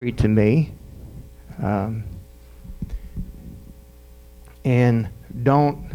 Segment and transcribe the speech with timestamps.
[0.00, 0.72] to me.
[1.60, 2.04] Um,
[4.64, 5.08] and
[5.42, 5.90] don't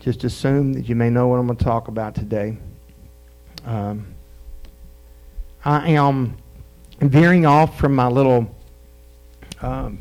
[0.00, 2.56] just assume that you may know what I'm going to talk about today.
[3.66, 4.06] Um,
[5.66, 6.38] I am
[6.98, 8.50] veering off from my little
[9.60, 10.00] um,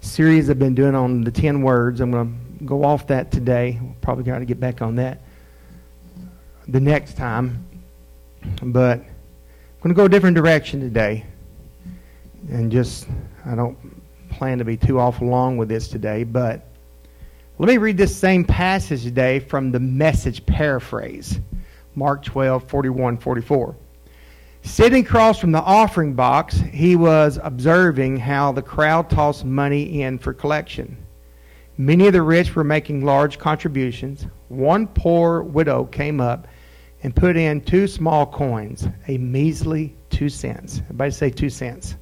[0.00, 2.00] series I've been doing on the 10 words.
[2.00, 3.80] I'm going to go off that today.
[3.82, 5.22] We'll probably got to get back on that
[6.68, 7.66] the next time.
[8.62, 9.02] But
[9.80, 11.24] going to go a different direction today
[12.50, 13.06] and just,
[13.46, 13.78] I don't
[14.28, 16.66] plan to be too awful long with this today, but
[17.58, 21.40] let me read this same passage today from the message paraphrase
[21.94, 23.74] Mark 12, 41, 44.
[24.62, 30.18] Sitting across from the offering box, he was observing how the crowd tossed money in
[30.18, 30.94] for collection.
[31.78, 34.26] Many of the rich were making large contributions.
[34.48, 36.46] One poor widow came up
[37.02, 40.80] and put in two small coins, a measly two cents.
[40.80, 41.96] Everybody say two cents.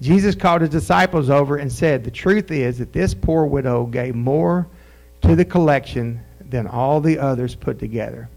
[0.00, 4.14] Jesus called his disciples over and said, The truth is that this poor widow gave
[4.14, 4.66] more
[5.22, 8.28] to the collection than all the others put together.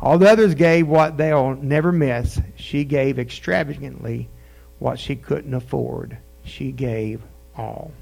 [0.00, 2.40] All the others gave what they'll never miss.
[2.56, 4.28] She gave extravagantly
[4.78, 6.18] what she couldn't afford.
[6.44, 7.22] She gave
[7.56, 7.92] all.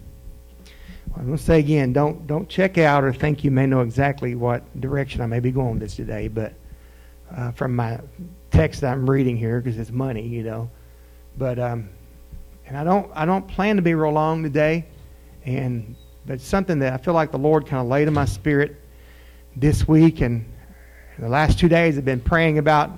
[1.15, 4.35] I'm going to say again, don't don't check out or think you may know exactly
[4.35, 6.55] what direction I may be going this today, but
[7.37, 8.01] uh, from my
[8.51, 10.71] text that I'm reading here because it's money, you know.
[11.37, 11.89] But um,
[12.67, 14.87] and I don't I don't plan to be real long today,
[15.45, 15.95] and
[16.27, 18.77] but something that I feel like the Lord kind of laid in my spirit
[19.57, 20.45] this week and
[21.19, 22.93] the last two days I've been praying about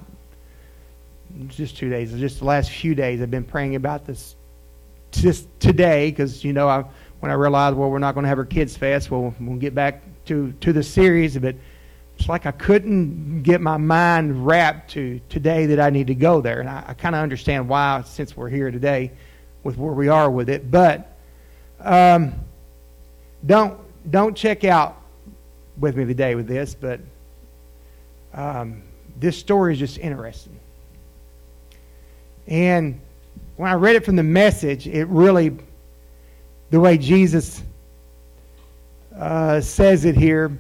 [1.49, 4.37] just two days, just the last few days I've been praying about this
[5.11, 6.85] just today because you know I
[7.21, 9.75] when I realized well we're not going to have our kids fest well we'll get
[9.75, 11.55] back to to the series but
[12.19, 16.41] it's like I couldn't get my mind wrapped to today that I need to go
[16.41, 19.11] there and I, I kind of understand why since we're here today
[19.65, 20.71] with where we are with it.
[20.71, 21.17] But
[21.81, 22.35] um,
[23.45, 23.79] don't
[24.11, 25.01] don't check out
[25.79, 27.01] with me today with this, but
[28.35, 28.83] um,
[29.19, 30.59] this story is just interesting.
[32.47, 33.01] And
[33.57, 35.57] when I read it from the message, it really,
[36.71, 37.63] the way Jesus
[39.17, 40.59] uh, says it here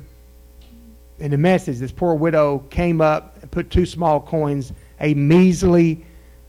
[1.23, 6.05] in the message, this poor widow came up and put two small coins, a measly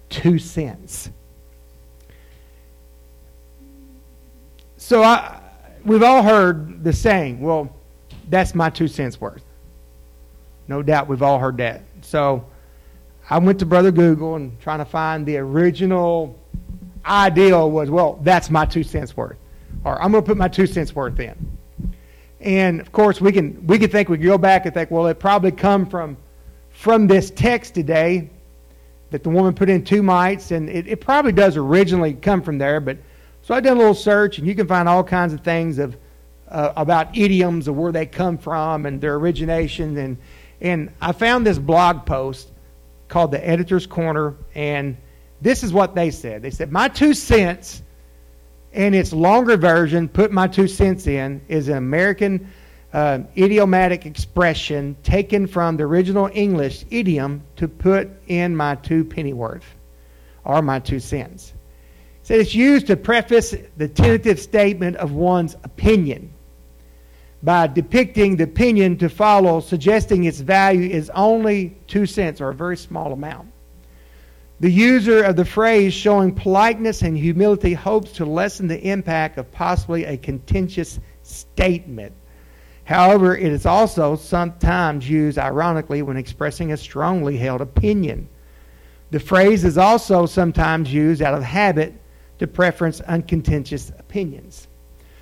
[0.10, 1.12] two cents.
[4.78, 5.40] So I,
[5.86, 7.72] we've all heard the saying, well,
[8.30, 9.44] that's my two cents worth.
[10.68, 11.84] No doubt we've all heard that.
[12.02, 12.44] So
[13.30, 16.36] I went to Brother Google and trying to find the original
[17.06, 19.38] ideal was, well, that's my two cents worth.
[19.84, 21.36] Or I'm going to put my two cents worth in.
[22.44, 25.08] And of course, we can we can think we can go back and think, well,
[25.08, 26.18] it probably come from
[26.72, 28.30] from this text today
[29.12, 32.58] that the woman put in two mites, and it, it probably does originally come from
[32.58, 32.98] there, but
[33.44, 35.98] so I did a little search, and you can find all kinds of things of
[36.50, 39.98] uh, about idioms of where they come from and their origination.
[39.98, 40.18] And
[40.62, 42.50] and I found this blog post
[43.08, 44.98] called the Editor's Corner, and
[45.42, 46.42] this is what they said.
[46.42, 47.84] They said my two cents,
[48.74, 52.52] and its longer version, put my two cents in, is an American
[52.92, 59.66] uh, idiomatic expression taken from the original English idiom to put in my two pennyworth
[60.44, 61.54] or my two cents
[62.24, 66.34] said it's used to preface the tentative statement of one's opinion
[67.44, 72.56] by depicting the opinion to follow, suggesting its value is only two cents or a
[72.56, 73.52] very small amount.
[74.60, 79.52] The user of the phrase showing politeness and humility hopes to lessen the impact of
[79.52, 82.14] possibly a contentious statement.
[82.86, 88.28] However, it is also sometimes used ironically when expressing a strongly held opinion.
[89.12, 91.94] The phrase is also sometimes used out of habit
[92.40, 94.68] to preference uncontentious opinions.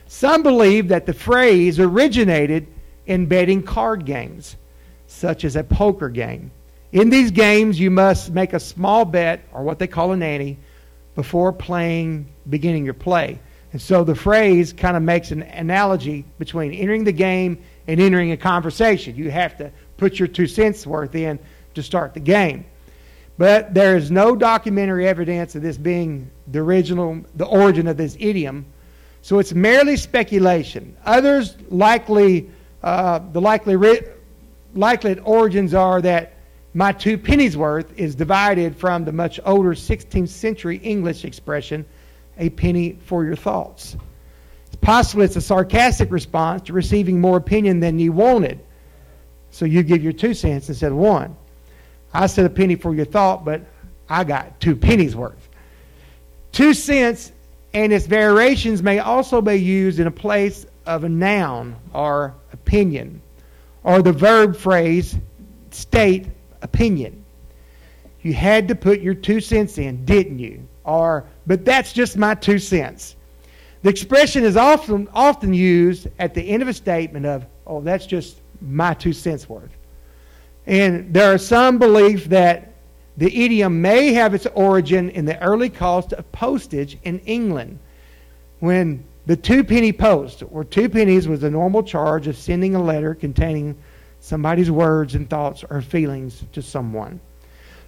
[0.08, 2.68] Some believe that the phrase originated
[3.06, 4.56] in betting card games,
[5.08, 6.52] such as a poker game.
[6.92, 10.58] In these games, you must make a small bet, or what they call a ante,
[11.16, 13.40] before playing, beginning your play.
[13.72, 18.32] And so the phrase kind of makes an analogy between entering the game and entering
[18.32, 19.16] a conversation.
[19.16, 21.40] You have to put your two cents worth in
[21.76, 22.66] to start the game.
[23.38, 28.18] But there is no documentary evidence of this being the original, the origin of this
[28.20, 28.66] idiom.
[29.22, 30.98] So it's merely speculation.
[31.06, 32.50] Others likely,
[32.84, 34.02] uh, the likely,
[34.76, 36.34] likely origins are that
[36.74, 41.86] my two pennies worth is divided from the much older 16th century English expression,
[42.38, 43.98] a penny for your thoughts.
[44.68, 48.60] It's possible it's a sarcastic response to receiving more opinion than you wanted.
[49.52, 51.36] So you give your two cents instead of one.
[52.14, 53.62] I said a penny for your thought, but
[54.08, 55.50] I got two pennies worth.
[56.54, 57.34] Two cents
[57.74, 63.22] and its variations may also be used in a place of a noun or opinion,
[63.84, 65.16] or the verb phrase
[65.72, 66.28] state
[66.62, 67.24] opinion.
[68.22, 70.68] You had to put your two cents in, didn't you?
[70.84, 73.16] Or, but that's just my two cents.
[73.84, 78.06] The expression is often, often used at the end of a statement of, oh, that's
[78.06, 79.76] just my two cents worth.
[80.68, 82.74] And there are some belief that
[83.18, 87.80] the idiom may have its origin in the early cost of postage in England
[88.60, 92.82] when the two penny post, or two pennies, was the normal charge of sending a
[92.82, 93.76] letter containing
[94.22, 97.20] somebody's words and thoughts or feelings to someone.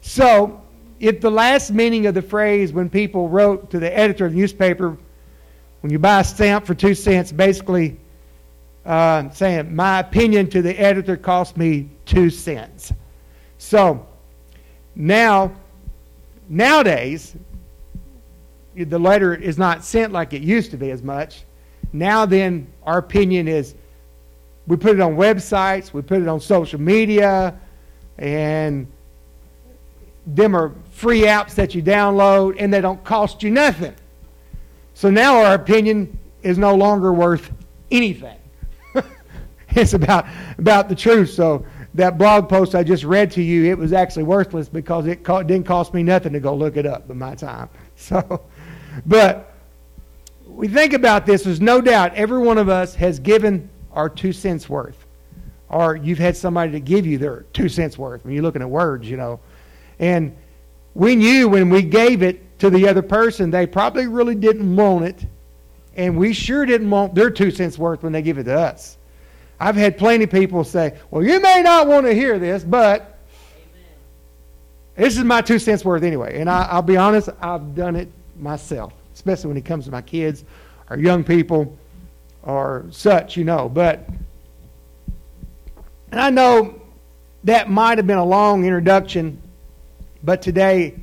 [0.02, 0.62] So,
[1.00, 4.38] if the last meaning of the phrase when people wrote to the editor of the
[4.38, 4.98] newspaper,
[5.82, 7.98] when you buy a stamp for two cents, basically
[8.86, 12.92] uh, saying, my opinion to the editor cost me two cents.
[13.58, 14.06] So,
[14.96, 15.54] now,
[16.50, 17.36] nowadays,
[18.76, 21.44] the letter is not sent like it used to be as much.
[21.92, 23.76] Now, then, our opinion is
[24.68, 27.60] we put it on websites, we put it on social media,
[28.18, 28.88] and
[30.26, 33.94] them are free apps that you download, and they don't cost you nothing.
[34.94, 37.52] So now our opinion is no longer worth
[37.92, 38.38] anything.
[39.70, 40.26] it's about,
[40.58, 41.32] about the truth.
[41.32, 41.66] So
[41.96, 45.44] that blog post I just read to you, it was actually worthless because it co-
[45.44, 47.70] didn't cost me nothing to go look it up in my time.
[47.96, 48.42] So,
[49.06, 49.54] but
[50.46, 54.34] we think about this, there's no doubt every one of us has given our two
[54.34, 55.06] cents worth.
[55.70, 58.70] Or you've had somebody to give you their two cents worth when you're looking at
[58.70, 59.40] words, you know.
[60.00, 60.36] And
[60.94, 65.06] we knew when we gave it to the other person, they probably really didn't want
[65.06, 65.26] it.
[65.96, 68.98] And we sure didn't want their two cents worth when they give it to us.
[69.60, 73.20] I've had plenty of people say, well, you may not want to hear this, but
[74.96, 76.40] this is my two cents worth anyway.
[76.40, 80.02] And I, will be honest, I've done it myself, especially when it comes to my
[80.02, 80.44] kids
[80.90, 81.78] or young people
[82.44, 83.70] or such, you know.
[83.70, 84.08] But,
[86.12, 86.82] and I know
[87.44, 89.42] that might have been a long introduction,
[90.24, 90.96] but today,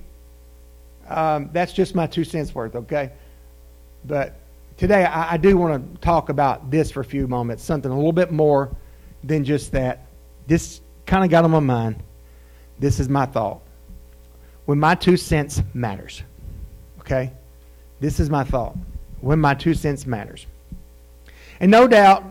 [1.08, 3.10] um, that's just my two cents worth, okay?
[4.04, 4.36] But
[4.76, 7.96] today, I, I do want to talk about this for a few moments, something a
[7.96, 8.74] little bit more
[9.24, 10.06] than just that.
[10.46, 12.02] This kind of got on my mind.
[12.78, 13.60] This is my thought
[14.70, 16.22] when my two cents matters.
[17.00, 17.32] Okay?
[17.98, 18.76] This is my thought.
[19.20, 20.46] When my two cents matters.
[21.60, 22.24] And no doubt,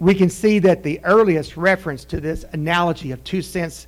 [0.00, 3.86] we can see that the earliest reference to this analogy of two cents,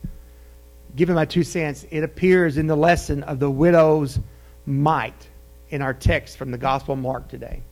[0.96, 4.19] given my two cents, it appears in the lesson of the widow's
[4.67, 5.28] mite
[5.70, 7.62] in our text from the Gospel of Mark today.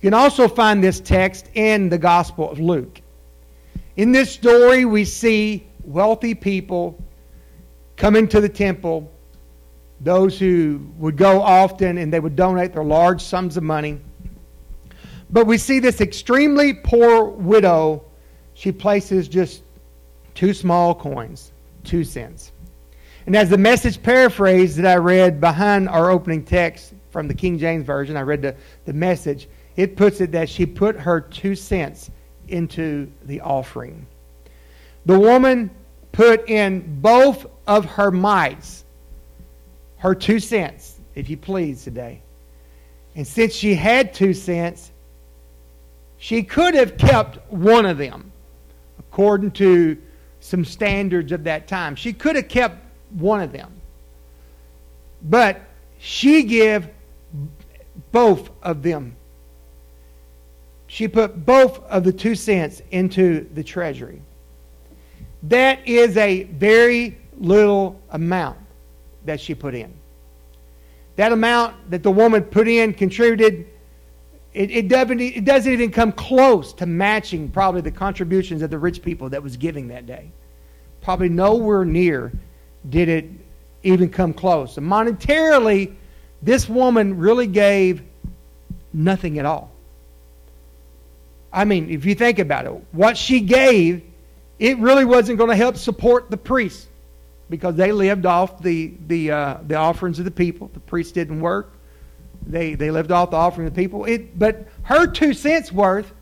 [0.00, 3.00] You can also find this text in the Gospel of Luke.
[3.96, 6.98] In this story, we see wealthy people
[7.96, 9.10] coming to the temple
[10.00, 13.98] those who would go often and they would donate their large sums of money.
[15.30, 18.04] But we see this extremely poor widow.
[18.54, 19.62] She places just
[20.34, 21.52] two small coins,
[21.84, 22.52] two cents.
[23.26, 27.58] And as the message paraphrase that I read behind our opening text from the King
[27.58, 31.56] James Version, I read the, the message, it puts it that she put her two
[31.56, 32.10] cents
[32.48, 34.06] into the offering.
[35.06, 35.70] The woman
[36.12, 38.84] put in both of her mites
[39.98, 42.22] her two cents, if you please, today.
[43.16, 44.92] And since she had two cents,
[46.26, 48.32] she could have kept one of them
[48.98, 49.96] according to
[50.40, 51.94] some standards of that time.
[51.94, 53.72] She could have kept one of them.
[55.22, 55.60] But
[55.98, 56.88] she gave
[58.10, 59.14] both of them.
[60.88, 64.20] She put both of the two cents into the treasury.
[65.44, 68.58] That is a very little amount
[69.26, 69.94] that she put in.
[71.14, 73.68] That amount that the woman put in contributed,
[74.56, 78.78] it, it, doesn't, it doesn't even come close to matching probably the contributions of the
[78.78, 80.30] rich people that was giving that day.
[81.02, 82.32] Probably nowhere near
[82.88, 83.26] did it
[83.82, 84.78] even come close.
[84.78, 85.94] And monetarily,
[86.40, 88.02] this woman really gave
[88.94, 89.70] nothing at all.
[91.52, 94.02] I mean, if you think about it, what she gave,
[94.58, 96.86] it really wasn't going to help support the priests
[97.50, 100.70] because they lived off the, the, uh, the offerings of the people.
[100.72, 101.75] The priests didn't work.
[102.46, 104.04] They, they lived off the offering of the people.
[104.04, 106.12] It, but her two cents worth,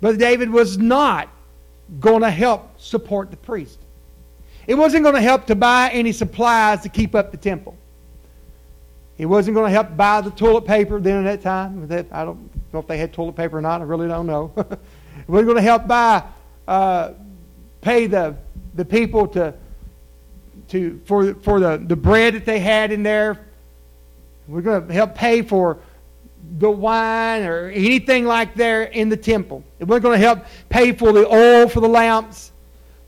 [0.00, 1.28] Brother David, was not
[2.00, 3.78] going to help support the priest.
[4.66, 7.76] It wasn't going to help to buy any supplies to keep up the temple.
[9.16, 12.06] It wasn't going to help buy the toilet paper then at that time.
[12.12, 13.80] I don't know if they had toilet paper or not.
[13.80, 14.52] I really don't know.
[14.56, 16.22] it wasn't going to help buy,
[16.68, 17.12] uh,
[17.80, 18.36] pay the,
[18.74, 19.54] the people to
[20.68, 23.46] to, for, for the, the bread that they had in there,
[24.48, 25.78] We're going to help pay for
[26.58, 29.62] the wine or anything like there in the temple.
[29.78, 32.52] We're going to help pay for the oil for the lamps.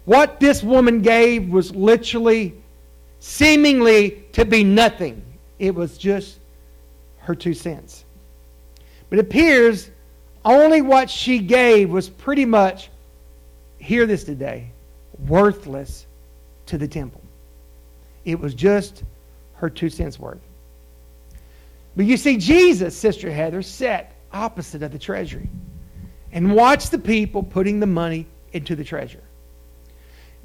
[0.04, 2.54] What this woman gave was literally,
[3.20, 5.22] seemingly to be nothing.
[5.58, 6.40] It was just
[7.18, 8.04] her two cents.
[9.08, 9.90] But it appears
[10.44, 12.90] only what she gave was pretty much,
[13.78, 14.70] hear this today,
[15.26, 16.06] worthless
[16.66, 17.22] to the temple.
[18.24, 19.04] It was just
[19.54, 20.40] her two cents worth.
[22.00, 25.50] But you see, Jesus, Sister Heather, sat opposite of the treasury
[26.32, 29.22] and watched the people putting the money into the treasure.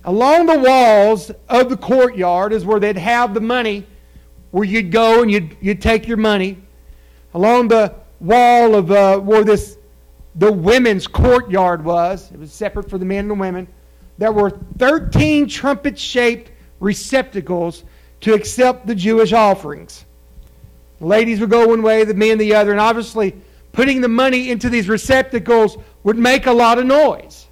[0.03, 3.87] Along the walls of the courtyard is where they'd have the money,
[4.51, 6.57] where you'd go and you'd, you'd take your money.
[7.33, 9.77] Along the wall of uh, where this
[10.35, 13.65] the women's courtyard was, it was separate for the men and the women.
[14.17, 17.85] There were 13 trumpet shaped receptacles
[18.19, 20.03] to accept the Jewish offerings.
[20.99, 23.35] The ladies would go one way, the men the other, and obviously
[23.71, 27.47] putting the money into these receptacles would make a lot of noise.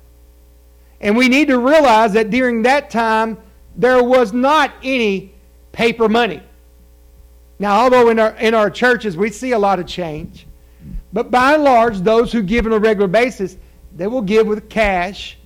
[1.02, 3.38] And we need to realize that during that time,
[3.76, 5.34] there was not any
[5.74, 6.42] paper money.
[7.60, 10.48] Now, although in our, in our churches we see a lot of change,
[11.12, 13.58] but by and large, those who give on a regular basis,
[13.96, 15.38] they will give with cash,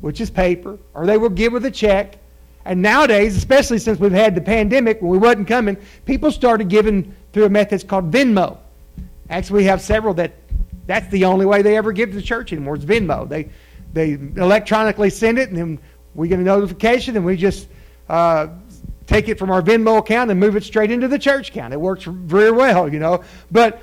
[0.00, 2.18] which is paper, or they will give with a check.
[2.64, 7.14] And nowadays, especially since we've had the pandemic when we wasn't coming, people started giving
[7.32, 8.58] through a method called Venmo.
[9.30, 10.32] Actually, we have several that
[10.86, 12.74] that's the only way they ever give to the church anymore.
[12.76, 13.28] It's Venmo.
[13.28, 13.50] They
[13.92, 15.78] they electronically send it, and then
[16.14, 17.68] we get a notification, and we just
[18.08, 18.48] uh,
[19.06, 21.72] take it from our Venmo account and move it straight into the church account.
[21.72, 23.22] It works very well, you know.
[23.50, 23.80] But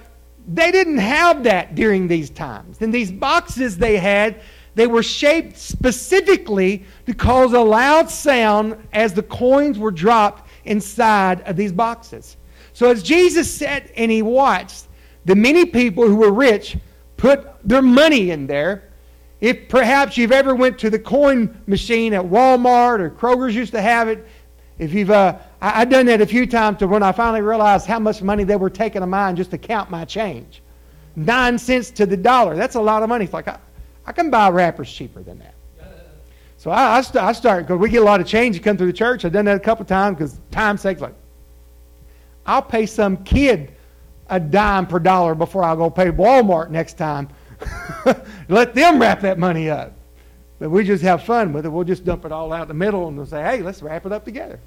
[0.48, 2.82] they didn't have that during these times.
[2.82, 4.42] And these boxes they had,
[4.75, 11.42] they were shaped specifically to cause a loud sound as the coins were dropped inside
[11.42, 12.38] of these boxes.
[12.75, 14.88] So as Jesus sat and he watched
[15.24, 16.77] the many people who were rich
[17.15, 18.91] put their money in there,
[19.39, 23.82] if perhaps you've ever went to the coin machine at Walmart or Kroger's used to
[23.82, 24.27] have it,
[24.77, 27.86] if you've, uh, I, have done that a few times to when I finally realized
[27.88, 30.62] how much money they were taking of mine just to count my change.
[31.15, 32.58] Nine cents to the dollar.
[32.58, 33.24] That's a lot of money.
[33.24, 33.58] It's like, I,
[34.05, 35.55] I can buy wrappers cheaper than that.
[36.58, 38.75] So I, I, st- I start, because we get a lot of change to come
[38.75, 39.24] through the church.
[39.24, 41.15] I've done that a couple times because time's sake, like,
[42.46, 43.74] I'll pay some kid
[44.30, 47.30] a dime per dollar before I go pay Walmart next time.
[48.50, 49.94] Let them wrap that money up.
[50.60, 51.70] But we just have fun with it.
[51.70, 54.06] We'll just dump it all out in the middle and we'll say, hey, let's wrap
[54.06, 54.60] it up together.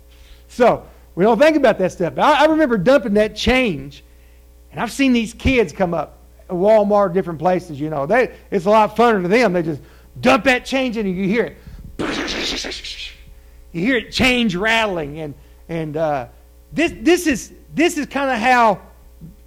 [0.48, 2.18] So we don't think about that stuff.
[2.18, 4.04] I, I remember dumping that change,
[4.70, 6.18] and I've seen these kids come up
[6.48, 8.06] at Walmart, different places, you know.
[8.06, 9.52] They, it's a lot funner to them.
[9.52, 9.80] They just
[10.20, 11.56] dump that change in and you hear it.
[13.70, 15.20] You hear it change rattling.
[15.20, 15.34] And,
[15.68, 16.28] and uh,
[16.72, 18.80] this, this is, this is kind of how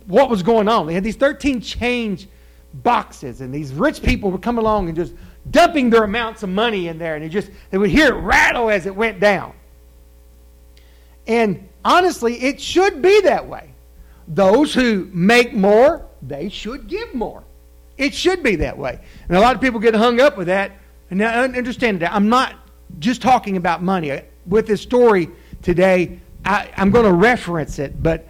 [0.05, 0.87] what was going on.
[0.87, 2.27] They had these 13 change
[2.73, 5.13] boxes, and these rich people would come along and just
[5.49, 8.69] dumping their amounts of money in there, and they just they would hear it rattle
[8.69, 9.53] as it went down.
[11.27, 13.73] And honestly, it should be that way.
[14.27, 17.43] Those who make more, they should give more.
[17.97, 18.99] It should be that way.
[19.27, 20.71] And a lot of people get hung up with that.
[21.09, 22.13] And I understand that.
[22.13, 22.55] I'm not
[22.99, 24.21] just talking about money.
[24.47, 25.29] With this story
[25.61, 28.27] today, I, I'm going to reference it, but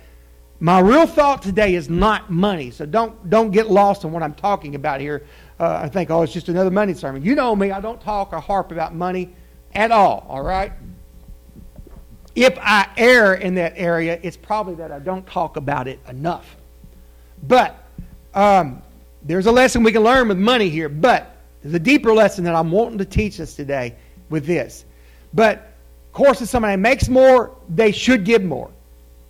[0.60, 2.72] my real thought today is not money.
[2.72, 5.26] So don't, don't get lost in what I'm talking about here
[5.62, 7.24] uh, I think, oh, it's just another money sermon.
[7.24, 9.30] You know me, I don't talk or harp about money
[9.76, 10.74] at all, all right?
[12.34, 16.56] If I err in that area, it's probably that I don't talk about it enough.
[17.44, 17.78] But
[18.34, 18.82] um,
[19.22, 22.56] there's a lesson we can learn with money here, but there's a deeper lesson that
[22.56, 23.96] I'm wanting to teach us today
[24.32, 24.84] with this.
[25.32, 25.71] But,
[26.12, 28.70] of course, if somebody makes more, they should give more.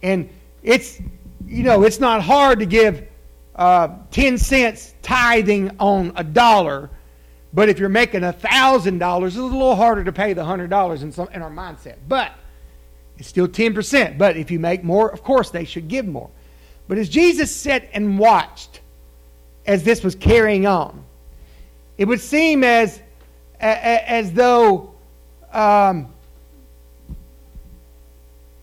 [0.02, 0.28] And
[0.64, 1.00] it's,
[1.46, 3.08] you know, it's not hard to give
[3.56, 6.90] uh, 10 cents tithing on a dollar,
[7.54, 11.30] but if you're making $1,000, it's a little harder to pay the $100 in, some,
[11.32, 11.98] in our mindset.
[12.08, 12.32] But
[13.20, 14.18] it's still 10%.
[14.18, 16.32] But if you make more, of course they should give more.
[16.88, 18.82] But as Jesus sat and watched
[19.68, 21.06] as this was carrying on,
[22.00, 23.04] it would seem as,
[23.60, 24.96] as though
[25.54, 26.11] um,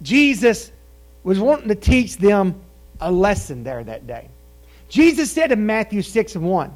[0.03, 0.73] Jesus
[1.25, 2.61] was wanting to teach them
[3.01, 4.29] a lesson there that day.
[4.89, 6.75] Jesus said in Matthew 6 and 1,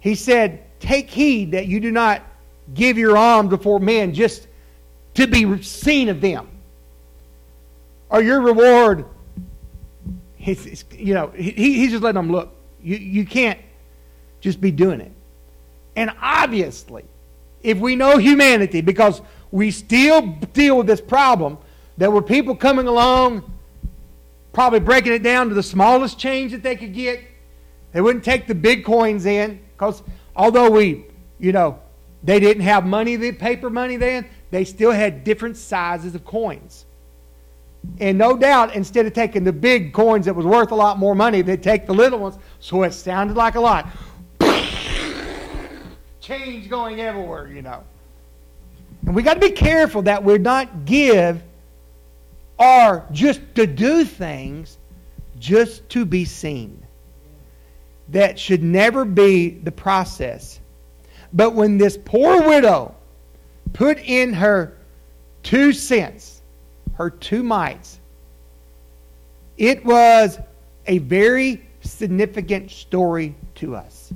[0.00, 2.22] He said, Take heed that you do not
[2.74, 4.48] give your alms before men just
[5.14, 6.48] to be seen of them.
[8.08, 9.06] Or your reward,
[10.36, 12.54] he's, you know, he, he's just letting them look.
[12.82, 13.58] You, you can't
[14.40, 15.12] just be doing it.
[15.96, 17.04] And obviously,
[17.62, 19.22] if we know humanity, because
[19.56, 20.20] we still
[20.52, 21.56] deal with this problem,
[21.96, 23.50] there were people coming along
[24.52, 27.22] probably breaking it down to the smallest change that they could get.
[27.92, 30.02] They wouldn't take the big coins in because
[30.34, 31.06] although we,
[31.38, 31.78] you know,
[32.22, 36.84] they didn't have money, the paper money then, they still had different sizes of coins.
[37.98, 41.14] And no doubt, instead of taking the big coins that was worth a lot more
[41.14, 43.88] money, they'd take the little ones, so it sounded like a lot.
[46.20, 47.84] Change going everywhere, you know.
[49.06, 51.42] And we got to be careful that we're not give
[52.58, 54.78] or just to do things
[55.38, 56.82] just to be seen.
[58.08, 60.60] That should never be the process.
[61.32, 62.94] But when this poor widow
[63.72, 64.76] put in her
[65.42, 66.42] two cents,
[66.94, 68.00] her two mites,
[69.56, 70.38] it was
[70.86, 74.12] a very significant story to us.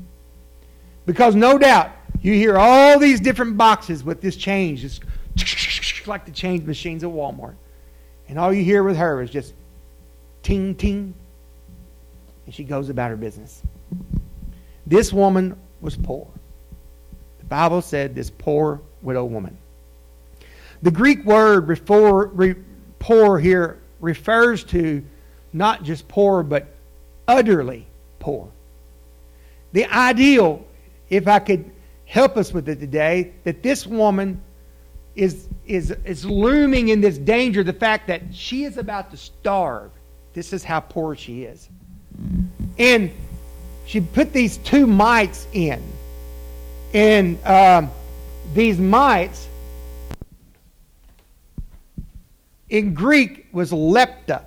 [1.06, 1.90] Because no doubt,
[2.23, 4.83] you hear all these different boxes with this change.
[5.35, 7.55] just like the change machines at Walmart.
[8.29, 9.55] And all you hear with her is just
[10.43, 11.15] ting, ting.
[12.47, 13.62] And she goes about her business.
[14.87, 16.29] This woman was poor.
[17.39, 19.57] The Bible said this poor widow woman.
[20.83, 22.55] The Greek word refer, re,
[22.99, 25.05] poor here refers to
[25.53, 26.69] not just poor, but
[27.29, 27.87] utterly
[28.19, 28.49] poor.
[29.73, 30.65] The ideal,
[31.09, 31.71] if I could
[32.11, 34.40] help us with it today, that this woman
[35.14, 39.93] is, is, is looming in this danger the fact that she is about to starve.
[40.33, 41.69] This is how poor she is.
[42.81, 43.12] And
[43.87, 45.81] she put these two mites in.
[46.93, 47.93] And um,
[48.55, 49.49] these mites
[52.71, 54.43] in Greek was lepta.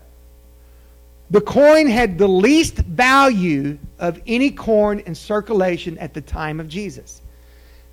[1.29, 6.67] The coin had the least value of any coin in circulation at the time of
[6.67, 7.21] Jesus.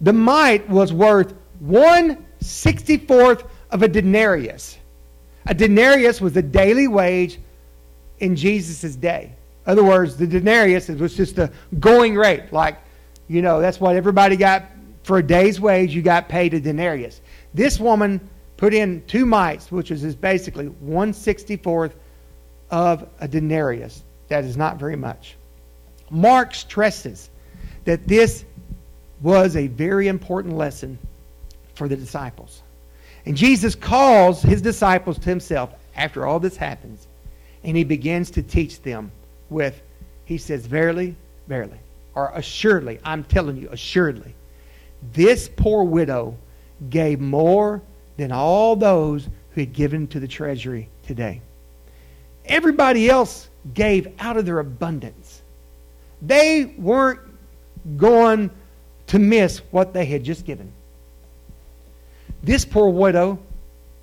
[0.01, 4.79] The mite was worth one 64th of a denarius.
[5.47, 7.39] A denarius was the daily wage
[8.19, 9.35] in Jesus' day.
[9.67, 12.53] In other words, the denarius was just the going rate.
[12.53, 12.79] Like,
[13.29, 14.65] you know, that's what everybody got
[15.03, 17.21] for a day's wage, you got paid a denarius.
[17.55, 18.21] This woman
[18.57, 21.93] put in two mites, which is basically 164th
[22.71, 24.03] of a denarius.
[24.29, 25.37] That is not very much.
[26.11, 27.31] Mark stresses
[27.85, 28.45] that this
[29.21, 30.99] was a very important lesson
[31.75, 32.63] for the disciples.
[33.27, 37.07] And Jesus calls his disciples to himself after all this happens,
[37.65, 39.13] and he begins to teach them
[39.51, 39.83] with,
[40.25, 41.15] he says, Verily,
[41.47, 41.79] verily,
[42.15, 44.35] or assuredly, I'm telling you, assuredly,
[45.13, 46.37] this poor widow
[46.89, 47.83] gave more
[48.17, 51.41] than all those who had given to the treasury today.
[52.47, 55.43] Everybody else gave out of their abundance.
[56.23, 57.21] They weren't
[57.97, 58.51] going
[59.11, 60.73] to miss what they had just given.
[62.45, 63.41] This poor widow,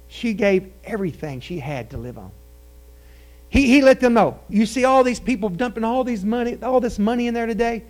[0.09, 2.29] she gave everything she had to live on.
[3.47, 4.37] He, he let them know.
[4.49, 7.85] You see all these people dumping all these money, all this money in there today.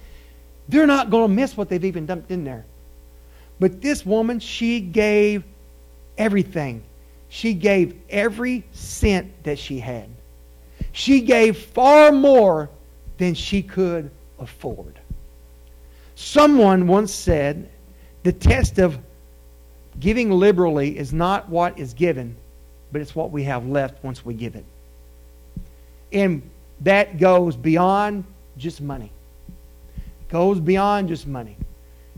[0.69, 2.65] They're not going to miss what they've even dumped in there.
[3.59, 5.43] But this woman, she gave
[6.19, 6.83] everything.
[7.29, 10.07] She gave every cent that she had.
[10.91, 12.69] She gave far more
[13.17, 14.99] than she could afford.
[16.19, 17.69] Someone once said
[18.23, 18.97] the test of
[19.99, 22.35] Giving liberally is not what is given,
[22.91, 24.65] but it's what we have left once we give it.
[26.13, 26.47] And
[26.81, 28.23] that goes beyond
[28.57, 29.11] just money.
[29.97, 31.57] It goes beyond just money.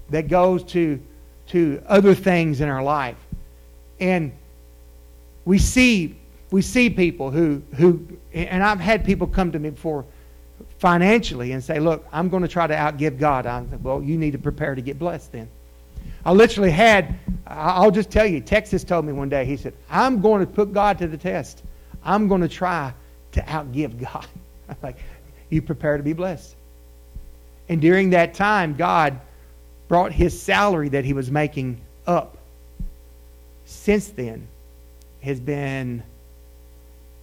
[0.09, 1.01] That goes to,
[1.47, 3.17] to other things in our life.
[4.01, 4.33] And
[5.45, 6.17] we see,
[6.51, 10.03] we see people who, who, and I've had people come to me before
[10.79, 13.45] financially and say, look, I'm going to try to outgive God.
[13.45, 15.49] I'm, well, you need to prepare to get blessed then.
[16.25, 17.15] I literally had,
[17.47, 20.73] I'll just tell you, Texas told me one day, he said, I'm going to put
[20.73, 21.63] God to the test.
[22.03, 22.93] I'm going to try
[23.33, 24.27] to outgive God.
[24.69, 24.97] I'm like,
[25.49, 26.55] you prepare to be blessed.
[27.67, 29.19] And during that time, God
[29.87, 32.37] brought his salary that he was making up.
[33.65, 34.47] Since then,
[35.21, 36.03] has been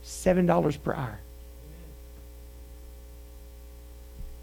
[0.04, 1.18] $7 per hour.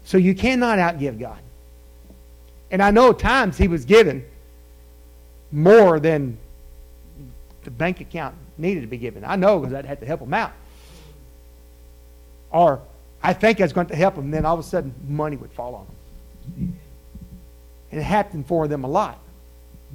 [0.04, 1.38] So you cannot outgive God.
[2.70, 4.24] And I know times he was given
[5.50, 6.36] more than
[7.64, 9.24] the bank account needed to be given.
[9.24, 10.52] I know because I'd have to help them out.
[12.50, 12.80] Or
[13.22, 15.52] I think I was going to help them, then all of a sudden money would
[15.52, 16.78] fall on them.
[17.90, 19.18] And it happened for them a lot.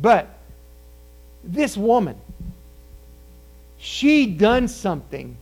[0.02, 0.28] But
[1.44, 2.18] this woman,
[3.78, 5.38] she done something.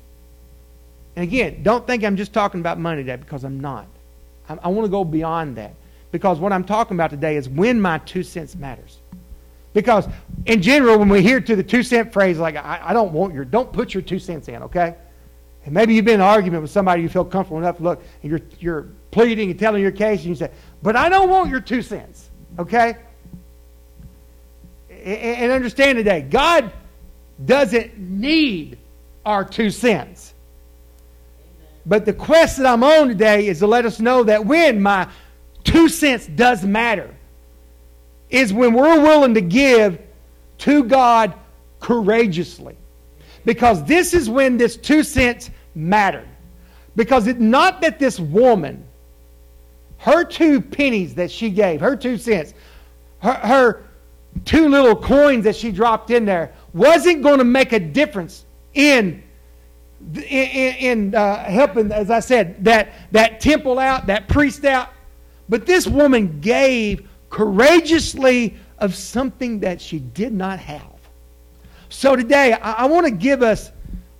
[1.15, 3.87] And again, don't think I'm just talking about money today because I'm not.
[4.49, 5.73] I, I want to go beyond that.
[6.11, 8.99] Because what I'm talking about today is when my two cents matters.
[9.73, 10.07] Because
[10.45, 13.33] in general, when we hear to the two cent phrase, like, I, I don't want
[13.33, 14.95] your, don't put your two cents in, okay?
[15.65, 18.03] And maybe you've been in an argument with somebody you feel comfortable enough to look,
[18.23, 20.49] and you're, you're pleading and telling your case, and you say,
[20.81, 22.97] But I don't want your two cents, okay?
[24.89, 26.71] And understand today, God
[27.45, 28.79] doesn't need
[29.25, 30.33] our two cents.
[31.87, 35.07] But the quest that I'm on today is to let us know that when my
[35.63, 37.15] two cents does matter,
[38.29, 39.99] is when we're willing to give
[40.59, 41.33] to God
[41.79, 42.75] courageously.
[43.45, 46.27] Because this is when this two cents mattered.
[46.97, 48.85] Because it's not that this woman,
[49.99, 52.53] her two pennies that she gave, her two cents,
[53.19, 53.83] her, her
[54.43, 59.23] two little coins that she dropped in there, wasn't going to make a difference in
[59.99, 64.89] in, in uh, helping, as I said, that, that temple out, that priest out.
[65.49, 70.93] But this woman gave courageously of something that she did not have.
[71.89, 73.71] So today, I, I want to give us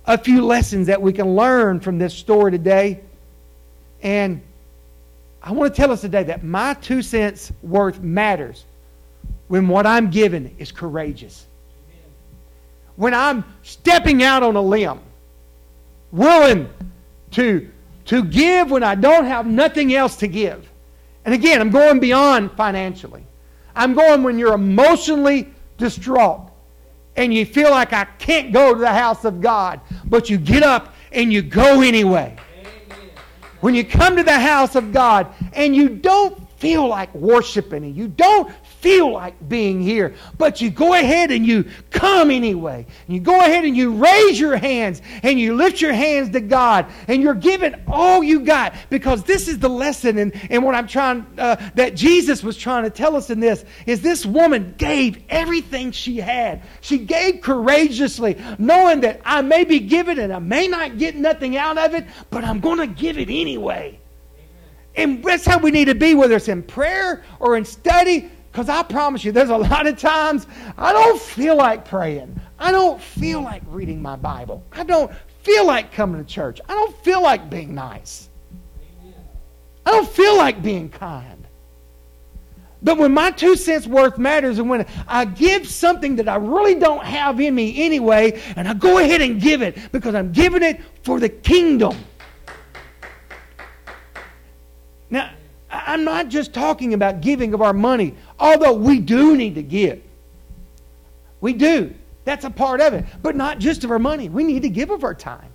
[0.06, 3.00] a few lessons that we can learn from this story today.
[4.02, 4.40] And
[5.42, 8.64] I want to tell us today that my two cents worth matters
[9.48, 11.46] when what I'm given is courageous.
[12.96, 15.00] When I'm stepping out on a limb,
[16.10, 16.68] willing
[17.32, 17.70] to,
[18.06, 20.68] to give when I don't have nothing else to give.
[21.24, 23.26] And again, I'm going beyond financially.
[23.74, 26.50] I'm going when you're emotionally distraught
[27.16, 30.62] and you feel like I can't go to the house of God, but you get
[30.62, 32.36] up and you go anyway.
[33.60, 37.96] When you come to the house of God and you don't feel like worshiping and
[37.96, 42.86] you don't feel like being here, but you go ahead and you come anyway.
[43.08, 46.86] You go ahead and you raise your hands and you lift your hands to God
[47.08, 50.86] and you're giving all you got because this is the lesson and, and what I'm
[50.86, 55.22] trying, uh, that Jesus was trying to tell us in this is this woman gave
[55.28, 56.62] everything she had.
[56.80, 61.56] She gave courageously, knowing that I may be given and I may not get nothing
[61.56, 63.98] out of it, but I'm going to give it anyway.
[64.94, 68.30] And that's how we need to be, whether it's in prayer or in study.
[68.58, 72.40] Because I promise you, there's a lot of times I don't feel like praying.
[72.58, 74.64] I don't feel like reading my Bible.
[74.72, 75.12] I don't
[75.44, 76.60] feel like coming to church.
[76.68, 78.28] I don't feel like being nice.
[79.86, 81.46] I don't feel like being kind.
[82.82, 86.74] But when my two cents worth matters and when I give something that I really
[86.74, 90.64] don't have in me anyway, and I go ahead and give it because I'm giving
[90.64, 91.96] it for the kingdom.
[95.10, 95.30] Now,
[95.70, 100.02] I'm not just talking about giving of our money, although we do need to give.
[101.40, 101.94] We do.
[102.24, 103.04] That's a part of it.
[103.22, 104.28] But not just of our money.
[104.28, 105.50] We need to give of our time.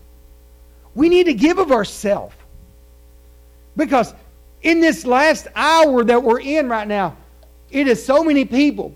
[0.95, 2.36] We need to give of ourselves.
[3.76, 4.13] Because
[4.62, 7.17] in this last hour that we're in right now,
[7.71, 8.95] it is so many people,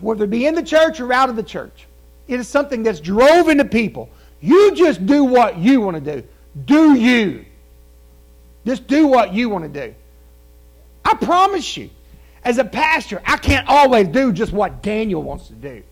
[0.00, 1.86] whether it be in the church or out of the church,
[2.26, 4.10] it is something that's drove into people.
[4.40, 6.26] You just do what you want to do.
[6.64, 7.44] Do you.
[8.66, 9.94] Just do what you want to do.
[11.04, 11.90] I promise you,
[12.44, 15.82] as a pastor, I can't always do just what Daniel wants to do.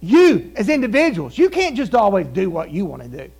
[0.00, 3.30] You, as individuals, you can't just always do what you want to do.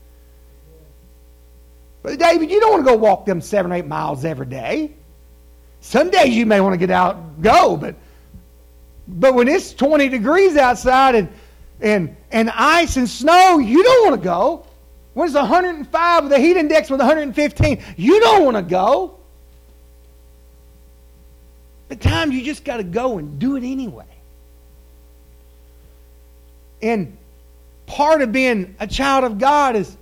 [2.02, 4.92] But David, you don't want to go walk them seven or eight miles every day.
[5.80, 7.94] Some days you may want to get out and go, but
[9.08, 11.28] but when it's 20 degrees outside and
[11.80, 14.66] and and ice and snow, you don't want to go.
[15.14, 19.16] When it's 105 with a heat index with 115, you don't want to go.
[21.90, 24.04] At times you just got to go and do it anyway.
[26.80, 27.16] And
[27.86, 29.96] part of being a child of God is,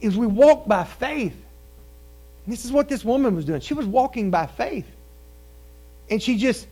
[0.00, 1.34] is we walk by faith.
[2.44, 3.60] And this is what this woman was doing.
[3.60, 4.86] She was walking by faith.
[6.08, 6.66] And she just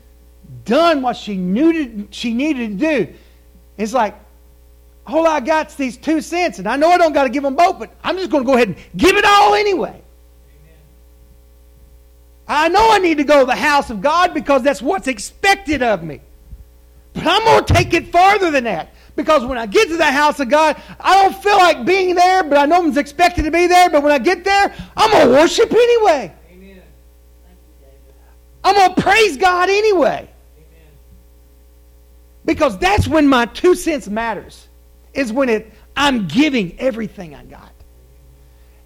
[0.65, 3.15] done what she knew to, she needed to do.
[3.77, 4.19] It's like,
[5.09, 7.57] all I got's these two cents, and I know I don't got to give them
[7.57, 9.89] both, but I'm just going to go ahead and give it all anyway.
[9.89, 10.75] Amen.
[12.47, 15.83] I know I need to go to the house of God because that's what's expected
[15.83, 16.21] of me.
[17.15, 18.93] But I'm going to take it farther than that.
[19.17, 22.45] Because when I get to the house of God, I don't feel like being there,
[22.45, 23.91] but I know I'm expected to be there.
[23.91, 26.33] But when I get there, I'm going to worship anyway.
[26.53, 26.83] Amen.
[28.63, 30.31] I'm going to praise God anyway.
[30.57, 30.93] Amen.
[32.45, 34.68] Because that's when my two cents matters
[35.19, 37.73] is when it, I'm giving everything I got.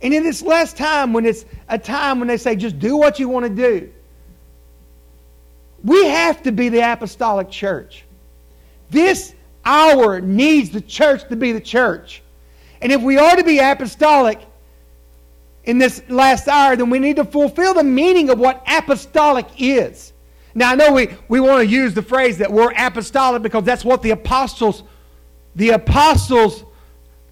[0.00, 3.20] And in this last time, when it's a time when they say, just do what
[3.20, 3.92] you want to do,
[5.84, 8.04] we have to be the apostolic church.
[8.90, 12.22] This hour needs the church to be the church.
[12.80, 14.40] And if we are to be apostolic
[15.64, 20.12] in this last hour, then we need to fulfill the meaning of what apostolic is.
[20.54, 23.84] Now, I know we, we want to use the phrase that we're apostolic because that's
[23.84, 24.82] what the apostles
[25.54, 26.64] the apostles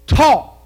[0.07, 0.57] taught.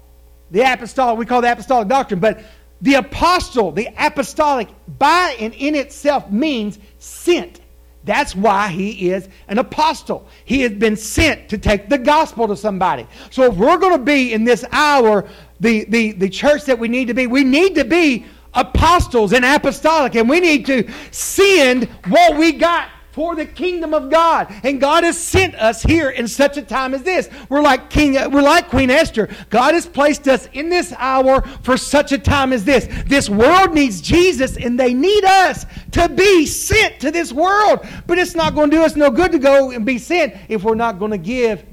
[0.50, 2.40] The apostolic, we call the apostolic doctrine, but
[2.80, 7.60] the apostle, the apostolic, by and in itself means sent.
[8.04, 10.28] That's why he is an apostle.
[10.44, 13.06] He has been sent to take the gospel to somebody.
[13.30, 16.86] So if we're going to be in this hour the, the, the church that we
[16.86, 21.88] need to be, we need to be apostles and apostolic, and we need to send
[22.06, 24.54] what we got for the kingdom of God.
[24.62, 27.30] And God has sent us here in such a time as this.
[27.48, 29.30] We're like King we're like Queen Esther.
[29.48, 32.86] God has placed us in this hour for such a time as this.
[33.06, 37.86] This world needs Jesus and they need us to be sent to this world.
[38.06, 40.62] But it's not going to do us no good to go and be sent if
[40.62, 41.64] we're not going to give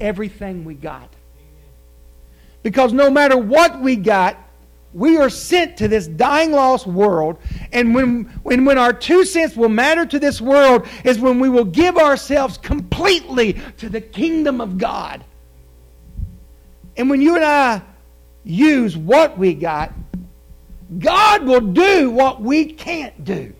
[0.00, 1.12] everything we got.
[2.62, 4.38] Because no matter what we got,
[4.96, 7.36] we are sent to this dying, lost world.
[7.70, 11.50] And when, when, when our two cents will matter to this world is when we
[11.50, 15.22] will give ourselves completely to the kingdom of God.
[16.96, 17.82] And when you and I
[18.42, 19.92] use what we got,
[20.98, 23.52] God will do what we can't do.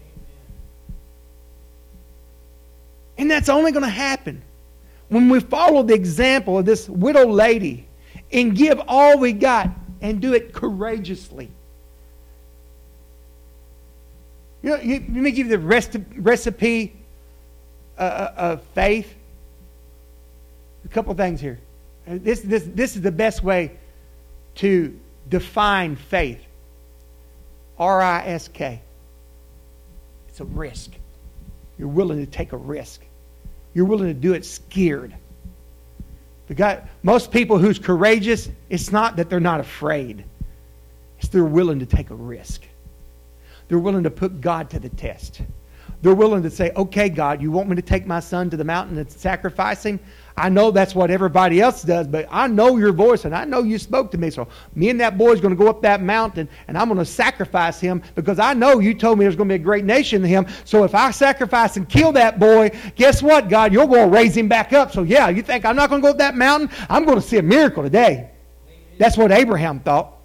[3.19, 4.41] And that's only going to happen
[5.09, 7.87] when we follow the example of this widow lady
[8.33, 9.69] and give all we got
[10.07, 11.51] and do it courageously.
[14.63, 16.97] You know, you, let me give you the recipe
[17.99, 19.13] uh, uh, of faith.
[20.85, 21.59] A couple things here.
[22.07, 23.73] This, this, this is the best way
[24.57, 24.97] to
[25.29, 26.41] define faith.
[27.77, 28.81] R I S K.
[30.29, 30.93] It's a risk.
[31.79, 33.01] You're willing to take a risk.
[33.75, 35.17] You're willing to do it scared.
[36.49, 40.25] The guy, most people who's courageous, it's not that they're not afraid.
[41.19, 42.63] It's they're willing to take a risk.
[43.69, 45.43] They're willing to put God to the test.
[46.03, 48.65] They're willing to say, okay, God, you want me to take my son to the
[48.65, 49.99] mountain and sacrifice him?
[50.39, 53.63] I know that's what everybody else does, but I know your voice and I know
[53.63, 54.29] you spoke to me.
[54.29, 56.99] So me and that boy is going to go up that mountain and I'm going
[56.99, 59.87] to sacrifice him because I know you told me there's going to be a great
[59.87, 60.47] nation in him.
[60.67, 63.73] So if I sacrifice and kill that boy, guess what, God?
[63.73, 64.93] You're going to raise him back up.
[64.93, 66.69] So yeah, you think I'm not going to go up that mountain?
[66.91, 68.31] I'm going to see a miracle today.
[68.99, 70.19] That's what Abraham thought.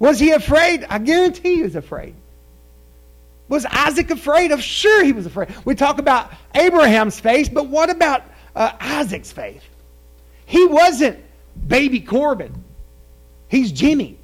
[0.00, 0.84] Was he afraid?
[0.90, 2.16] I guarantee he was afraid.
[3.48, 4.50] Was Isaac afraid?
[4.50, 5.54] Of sure he was afraid.
[5.64, 9.62] We talk about Abraham's faith, but what about uh, Isaac's faith.
[10.46, 11.18] He wasn't
[11.66, 12.64] baby Corbin.
[13.48, 14.18] He's Jimmy.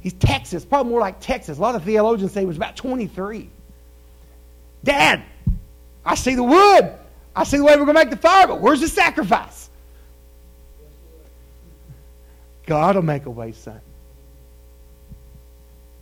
[0.00, 1.58] He's Texas, probably more like Texas.
[1.58, 3.48] A lot of theologians say he was about 23.
[4.84, 5.22] Dad,
[6.04, 6.92] I see the wood.
[7.34, 9.70] I see the way we're going to make the fire, but where's the sacrifice?
[12.66, 13.80] God will make a way, son.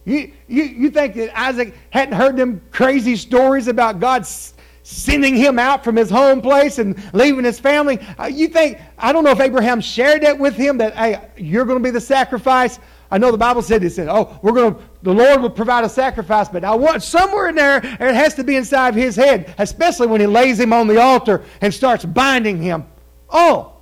[0.04, 4.52] You, you, you think that Isaac hadn't heard them crazy stories about God's
[4.92, 7.98] sending him out from his home place and leaving his family.
[8.18, 11.64] Uh, you think, I don't know if Abraham shared that with him that, hey, you're
[11.64, 12.78] going to be the sacrifice.
[13.11, 15.85] I know the Bible said, it said, oh, we're going to, the Lord will provide
[15.85, 19.55] a sacrifice, but I want somewhere in there, it has to be inside his head,
[19.59, 22.87] especially when he lays him on the altar and starts binding him.
[23.28, 23.74] Oh,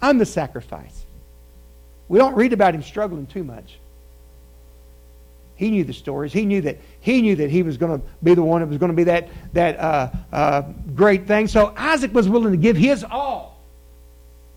[0.00, 1.04] I'm the sacrifice.
[2.08, 3.78] We don't read about him struggling too much.
[5.62, 6.32] He knew the stories.
[6.32, 8.78] He knew that he knew that he was going to be the one that was
[8.78, 11.46] going to be that that uh, uh, great thing.
[11.46, 13.62] So Isaac was willing to give his all.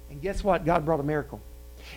[0.09, 0.65] And guess what?
[0.65, 1.39] God brought a miracle.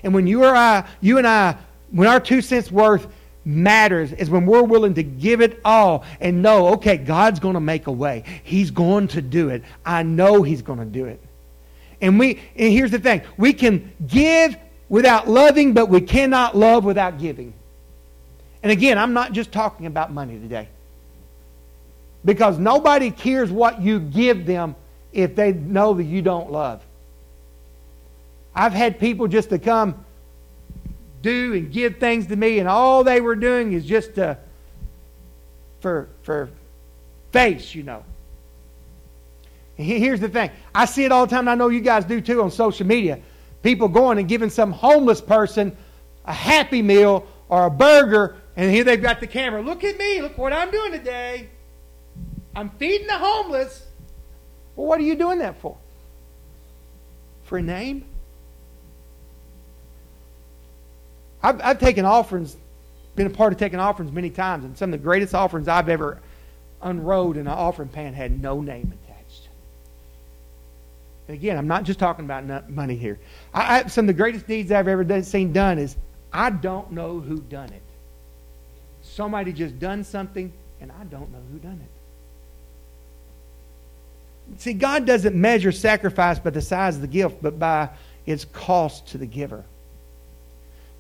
[0.03, 1.57] And when you or I, you and I,
[1.91, 3.07] when our two cents worth
[3.47, 7.61] matters is when we're willing to give it all and know, okay, God's going to
[7.61, 8.25] make a way.
[8.45, 9.63] He's going to do it.
[9.87, 11.23] I know He's going to do it.
[12.03, 14.55] And we and here's the thing: we can give
[14.91, 17.55] without loving, but we cannot love without giving.
[18.63, 20.69] And again, I'm not just talking about money today.
[22.25, 24.75] Because nobody cares what you give them
[25.13, 26.83] if they know that you don't love.
[28.55, 30.05] I've had people just to come
[31.23, 34.37] do and give things to me, and all they were doing is just to,
[35.81, 36.51] for, for
[37.33, 38.05] face, you know.
[39.77, 42.21] Here's the thing I see it all the time, and I know you guys do
[42.21, 43.21] too on social media.
[43.63, 45.77] People going and giving some homeless person
[46.25, 49.63] a happy meal or a burger and here they've got the camera.
[49.63, 50.21] Look at me.
[50.21, 51.49] Look what I'm doing today.
[52.57, 53.87] I'm feeding the homeless.
[54.75, 55.77] Well, what are you doing that for?
[57.45, 58.05] For a name?
[61.41, 62.57] I've, I've taken offerings,
[63.15, 65.89] been a part of taking offerings many times, and some of the greatest offerings I've
[65.89, 66.19] ever
[66.83, 69.49] unrolled in an offering pan had no name attached.
[71.29, 73.21] And again, I'm not just talking about money here.
[73.55, 75.97] I, I, some of the greatest deeds I've ever done, seen done is
[76.33, 77.83] I don't know who done it.
[79.19, 81.81] Somebody just done something, and I don't know who done
[84.53, 84.61] it.
[84.61, 87.89] See, God doesn't measure sacrifice by the size of the gift, but by
[88.27, 89.65] its cost to the giver.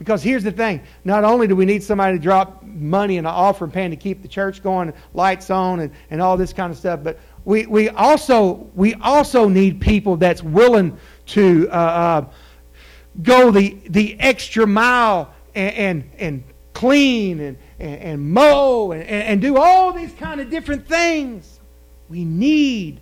[0.01, 3.31] Because here's the thing not only do we need somebody to drop money in an
[3.31, 6.77] offering pan to keep the church going, lights on, and, and all this kind of
[6.77, 12.25] stuff, but we, we, also, we also need people that's willing to uh, uh,
[13.23, 16.45] go the, the extra mile and, and, and
[16.79, 21.59] clean and, and, and mow and, and do all these kind of different things.
[22.09, 23.01] We need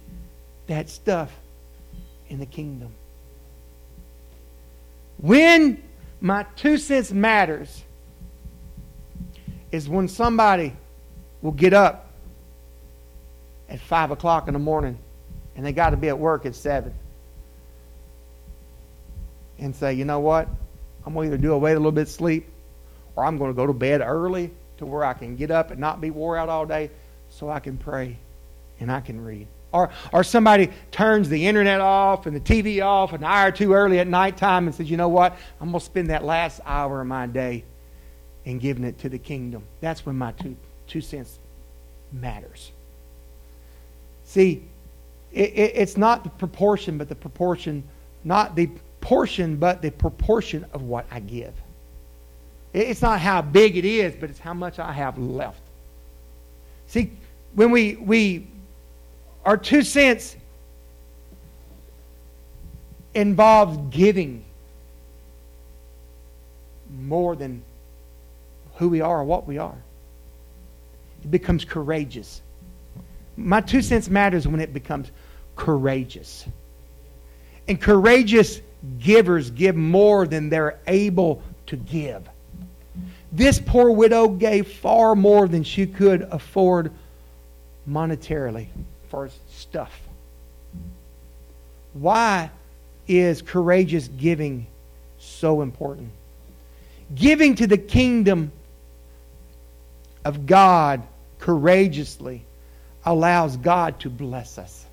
[0.67, 1.31] that stuff
[2.31, 2.91] in the kingdom.
[5.19, 5.83] When
[6.23, 7.85] my two cents matters
[9.71, 10.75] is when somebody
[11.43, 12.11] will get up
[13.69, 14.97] at 5 o'clock in the morning
[15.55, 16.95] and they got to be at work at 7
[19.59, 20.49] and say, you know what?
[21.05, 22.49] I'm going to either do away a little bit of sleep
[23.17, 25.81] or I'm going to go to bed early to where I can get up and
[25.81, 26.91] not be wore out all day
[27.31, 28.19] so I can pray
[28.79, 29.49] and I can read.
[29.73, 33.99] Or, or somebody turns the internet off and the TV off an hour two early
[33.99, 35.37] at nighttime and says, you know what?
[35.61, 37.65] I'm going to spend that last hour of my day
[38.45, 39.65] in giving it to the kingdom.
[39.81, 41.39] That's when my two, two cents
[42.13, 42.71] matters.
[44.25, 44.63] See,
[45.33, 47.83] it, it, it's not the proportion, but the proportion,
[48.25, 51.53] not the portion, but the proportion of what I give.
[52.77, 55.61] It, it's not how big it is, but it's how much I have left.
[56.87, 57.11] See,
[57.55, 58.47] when we, we
[59.45, 60.37] our two cents
[63.15, 64.45] involves giving
[67.01, 67.62] more than
[68.75, 69.77] who we are or what we are.
[71.23, 72.43] It becomes courageous.
[73.37, 75.11] My two cents matters when it becomes
[75.55, 76.45] courageous.
[77.69, 78.61] And courageous
[78.99, 82.29] givers give more than they're able to give.
[83.37, 86.90] This poor widow gave far more than she could afford
[87.87, 88.68] monetarily
[89.11, 89.92] for stuff.
[91.92, 92.51] Why
[93.07, 94.66] is courageous giving
[95.18, 96.12] so important?
[97.14, 98.53] Giving to the kingdom
[100.25, 101.03] of God
[101.38, 102.42] courageously
[103.05, 104.87] allows God to bless us.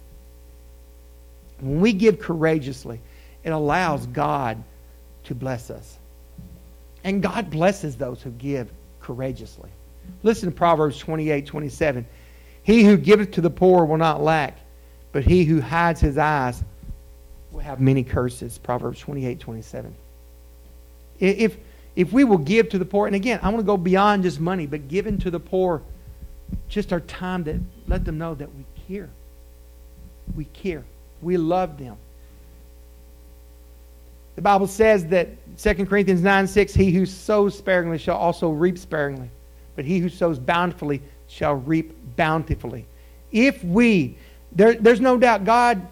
[1.62, 3.00] When we give courageously,
[3.46, 4.62] it allows God
[5.24, 5.98] to bless us.
[7.04, 9.70] And God blesses those who give courageously.
[10.24, 12.06] Listen to Proverbs 28 27.
[12.64, 14.58] He who giveth to the poor will not lack,
[15.12, 16.64] but he who hides his eyes
[17.52, 18.58] will have many curses.
[18.58, 19.94] Proverbs 28 27.
[21.20, 21.58] If,
[21.96, 24.40] if we will give to the poor, and again, I want to go beyond just
[24.40, 25.82] money, but giving to the poor,
[26.68, 29.10] just our time to let them know that we care.
[30.36, 30.84] We care.
[31.22, 31.98] We love them.
[34.36, 38.78] The Bible says that 2 Corinthians 9 6, he who sows sparingly shall also reap
[38.78, 39.30] sparingly,
[39.76, 42.86] but he who sows bountifully shall reap bountifully.
[43.32, 44.18] If we,
[44.52, 45.86] there, there's no doubt God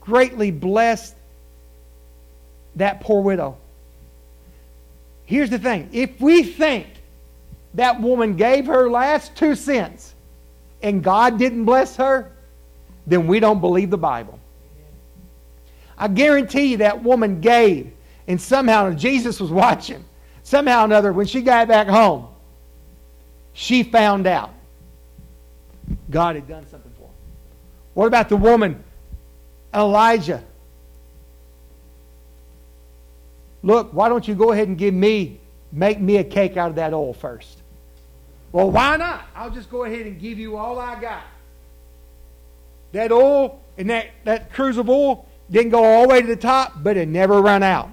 [0.00, 1.14] greatly blessed
[2.76, 3.56] that poor widow.
[5.24, 6.86] Here's the thing if we think
[7.74, 10.14] that woman gave her last two cents
[10.82, 12.32] and God didn't bless her,
[13.06, 14.37] then we don't believe the Bible.
[15.98, 17.92] I guarantee you that woman gave,
[18.28, 20.04] and somehow Jesus was watching.
[20.44, 22.28] Somehow or another, when she got back home,
[23.52, 24.54] she found out
[26.08, 27.14] God had done something for her.
[27.94, 28.82] What about the woman,
[29.74, 30.42] Elijah?
[33.62, 35.40] Look, why don't you go ahead and give me,
[35.72, 37.60] make me a cake out of that oil first?
[38.52, 39.24] Well, why not?
[39.34, 41.24] I'll just go ahead and give you all I got.
[42.92, 46.36] That oil and that, that cruse of oil didn't go all the way to the
[46.36, 47.90] top, but it never ran out.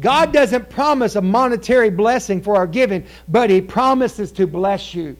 [0.00, 5.16] God doesn't promise a monetary blessing for our giving, but He promises to bless you.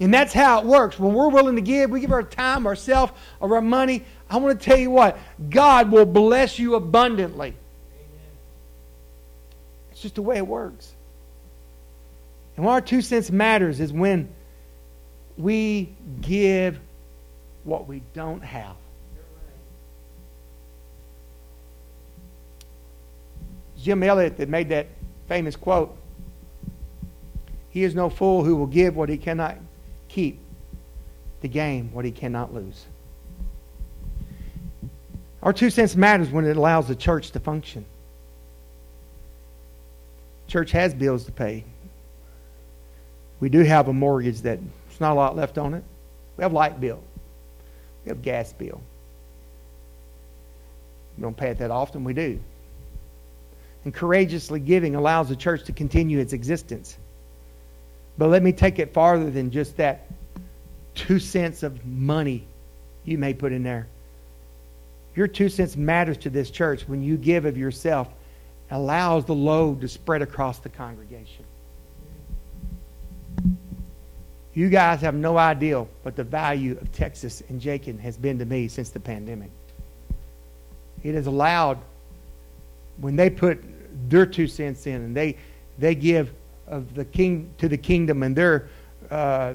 [0.00, 0.98] And that's how it works.
[0.98, 4.04] When we're willing to give, we give our time, ourself, or our money.
[4.28, 7.54] I want to tell you what, God will bless you abundantly.
[9.90, 10.92] It's just the way it works.
[12.56, 14.28] And what our two cents matters is when
[15.38, 16.78] we give
[17.64, 18.76] what we don't have.
[23.78, 24.86] Jim Elliot that made that
[25.28, 25.96] famous quote.
[27.70, 29.58] He is no fool who will give what he cannot
[30.08, 30.40] keep
[31.42, 32.86] to gain what he cannot lose.
[35.42, 37.84] Our two cents matters when it allows the church to function.
[40.48, 41.64] Church has bills to pay.
[43.40, 45.84] We do have a mortgage that there's not a lot left on it.
[46.36, 47.02] We have light bill.
[48.04, 48.80] We have gas bill.
[51.16, 52.04] We don't pay it that often.
[52.04, 52.40] We do.
[53.86, 56.98] And courageously giving allows the church to continue its existence.
[58.18, 60.08] But let me take it farther than just that
[60.96, 62.44] two cents of money
[63.04, 63.86] you may put in there.
[65.14, 68.08] Your two cents matters to this church when you give of yourself
[68.72, 71.44] allows the load to spread across the congregation.
[74.52, 78.46] You guys have no idea what the value of Texas and Jacob has been to
[78.46, 79.52] me since the pandemic.
[81.04, 81.78] It has allowed,
[82.96, 83.62] when they put
[84.08, 85.36] their two cents in and they,
[85.78, 86.32] they give
[86.66, 88.68] of the king to the kingdom and they're
[89.10, 89.54] uh,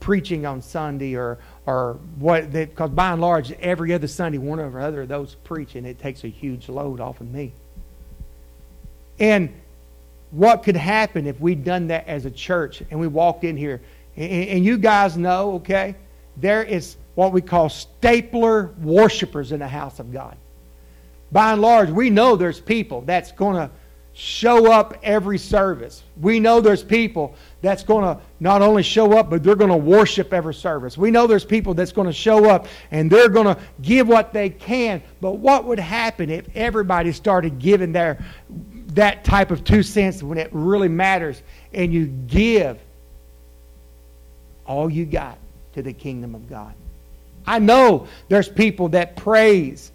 [0.00, 4.80] preaching on Sunday or or what because by and large every other Sunday one or
[4.80, 7.52] other of those preach and it takes a huge load off of me.
[9.18, 9.48] And
[10.32, 13.80] what could happen if we'd done that as a church and we walked in here
[14.14, 15.94] and, you guys know, okay,
[16.36, 20.36] there is what we call stapler worshipers in the house of God.
[21.32, 23.70] By and large, we know there's people that's going to
[24.14, 26.02] show up every service.
[26.20, 29.76] We know there's people that's going to not only show up, but they're going to
[29.76, 30.98] worship every service.
[30.98, 34.34] We know there's people that's going to show up and they're going to give what
[34.34, 35.02] they can.
[35.22, 38.22] But what would happen if everybody started giving their
[38.88, 42.78] that type of two cents when it really matters and you give
[44.66, 45.38] all you got
[45.74, 46.74] to the kingdom of God.
[47.46, 49.90] I know there's people that praise,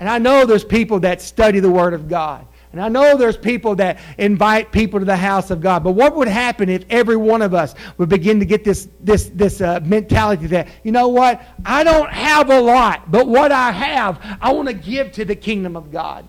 [0.00, 2.46] and I know there's people that study the Word of God.
[2.72, 5.84] And I know there's people that invite people to the house of God.
[5.84, 9.30] But what would happen if every one of us would begin to get this, this,
[9.32, 11.40] this uh, mentality that, you know what?
[11.64, 15.36] I don't have a lot, but what I have, I want to give to the
[15.36, 16.26] kingdom of God.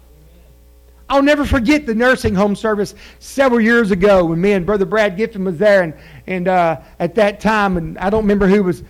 [1.10, 5.18] I'll never forget the nursing home service several years ago when me and Brother Brad
[5.18, 5.82] Giffen was there.
[5.82, 5.96] And,
[6.28, 8.84] and uh, at that time, and I don't remember who was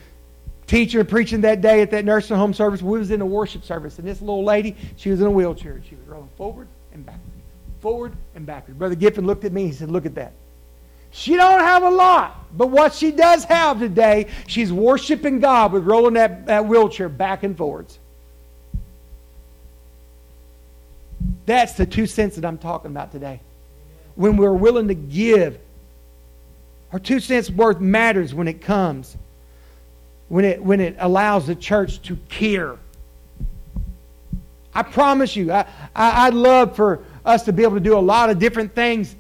[0.68, 2.82] teaching or preaching that day at that nursing home service.
[2.82, 3.99] We was in a worship service.
[3.99, 5.82] And this little lady, she was in a wheelchair.
[5.88, 7.22] She was rolling forward and backward,
[7.82, 8.80] forward and backward.
[8.80, 9.68] Brother Giffen looked at me.
[9.68, 10.34] He said, look at that.
[11.11, 15.86] She don't have a lot, but what she does have today, she's worshiping God with
[15.86, 17.99] rolling that, that wheelchair back and forwards.
[21.45, 23.39] That's the two cents that I'm talking about today.
[24.16, 25.57] When we're willing to give,
[26.91, 29.16] our two cents worth matters when it comes,
[30.28, 32.78] when it, when it allows the church to care.
[34.73, 35.65] I promise you, I,
[35.95, 39.15] I, would love for us to be able to do a lot of different things.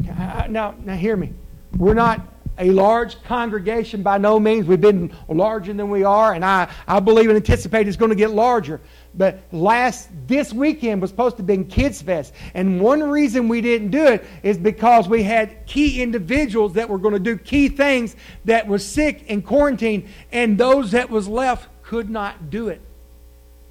[0.00, 1.32] Now, now, hear me.
[1.76, 2.20] We're not
[2.58, 4.66] a large congregation by no means.
[4.66, 8.16] We've been larger than we are, and I, I believe and anticipate it's going to
[8.16, 8.80] get larger.
[9.16, 13.90] But last this weekend was supposed to be Kids Fest, and one reason we didn't
[13.90, 18.14] do it is because we had key individuals that were going to do key things
[18.44, 22.80] that was sick and quarantined, and those that was left could not do it.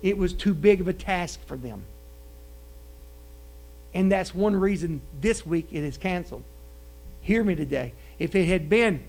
[0.01, 1.83] It was too big of a task for them.
[3.93, 6.43] And that's one reason this week it is canceled.
[7.21, 7.93] Hear me today.
[8.19, 9.03] If it had been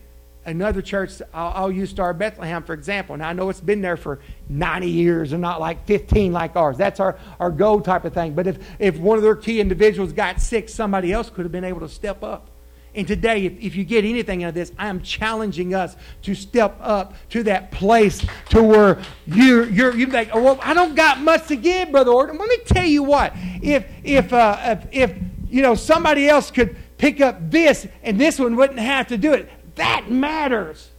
[0.47, 3.15] another church, I'll, I'll, use Star Bethlehem for example.
[3.15, 6.79] And I know it's been there for 90 years and not like 15 like ours.
[6.79, 8.35] That's our, our goal type of thing.
[8.35, 11.65] But if, if one of their key individuals got sick, somebody else could have been
[11.65, 12.51] able to step up.
[12.95, 16.35] And today, if, if you get anything out of this, I am challenging us to
[16.35, 20.95] step up to that place to where you're, you're, you think, oh, well, I don't
[20.95, 22.39] got much to give, Brother Orton.
[22.39, 23.35] Let me tell you what.
[23.63, 25.19] If, if, uh, if, if
[25.51, 29.35] you know, somebody else could pick up this and this one wouldn't have to do
[29.35, 30.91] it, that matters.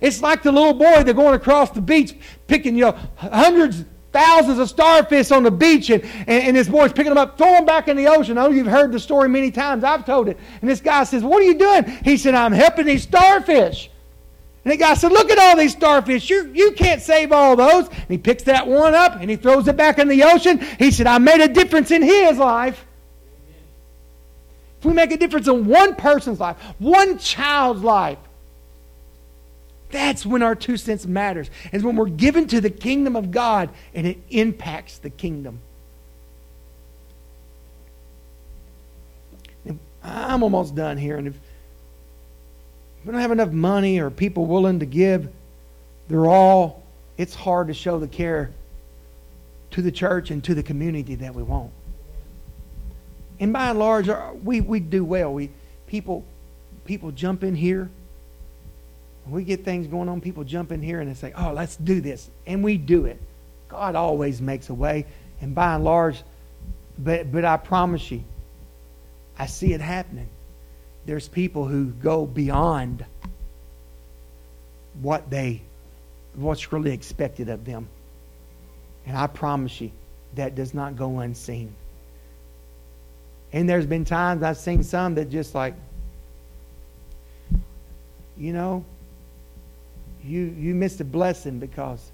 [0.00, 2.14] It's like the little boy that's going across the beach
[2.46, 6.92] picking, you know, hundreds, thousands of starfish on the beach, and, and, and this boy's
[6.92, 8.36] picking them up, throwing them back in the ocean.
[8.36, 9.82] I know you've heard the story many times.
[9.82, 10.38] I've told it.
[10.60, 11.84] And this guy says, What are you doing?
[12.04, 13.90] He said, I'm helping these starfish.
[14.64, 16.28] And the guy said, Look at all these starfish.
[16.28, 17.88] You, you can't save all those.
[17.88, 20.60] And he picks that one up and he throws it back in the ocean.
[20.78, 22.84] He said, I made a difference in his life.
[24.84, 28.18] If we make a difference in one person's life, one child's life,
[29.90, 31.48] that's when our two cents matters.
[31.72, 35.60] Is when we're given to the kingdom of God and it impacts the kingdom.
[40.02, 41.16] I'm almost done here.
[41.16, 41.34] And if
[43.06, 45.30] we don't have enough money or people willing to give,
[46.08, 46.82] they're all,
[47.16, 48.50] it's hard to show the care
[49.70, 51.72] to the church and to the community that we want
[53.40, 55.32] and by and large, uh, we, we do well.
[55.32, 55.50] We
[55.86, 56.24] people
[56.84, 57.90] people jump in here.
[59.26, 62.00] We get things going on, people jump in here and they say, "Oh, let's do
[62.00, 63.20] this," and we do it.
[63.68, 65.06] God always makes a way,
[65.40, 66.22] and by and large,
[66.98, 68.22] but but I promise you,
[69.38, 70.28] I see it happening.
[71.06, 73.04] There's people who go beyond
[75.00, 75.62] what they
[76.34, 77.88] what's really expected of them.
[79.06, 79.90] And I promise you,
[80.34, 81.74] that does not go unseen.
[83.54, 85.74] And there's been times I've seen some that just like,
[88.36, 88.84] you know,
[90.24, 92.10] you you missed a blessing because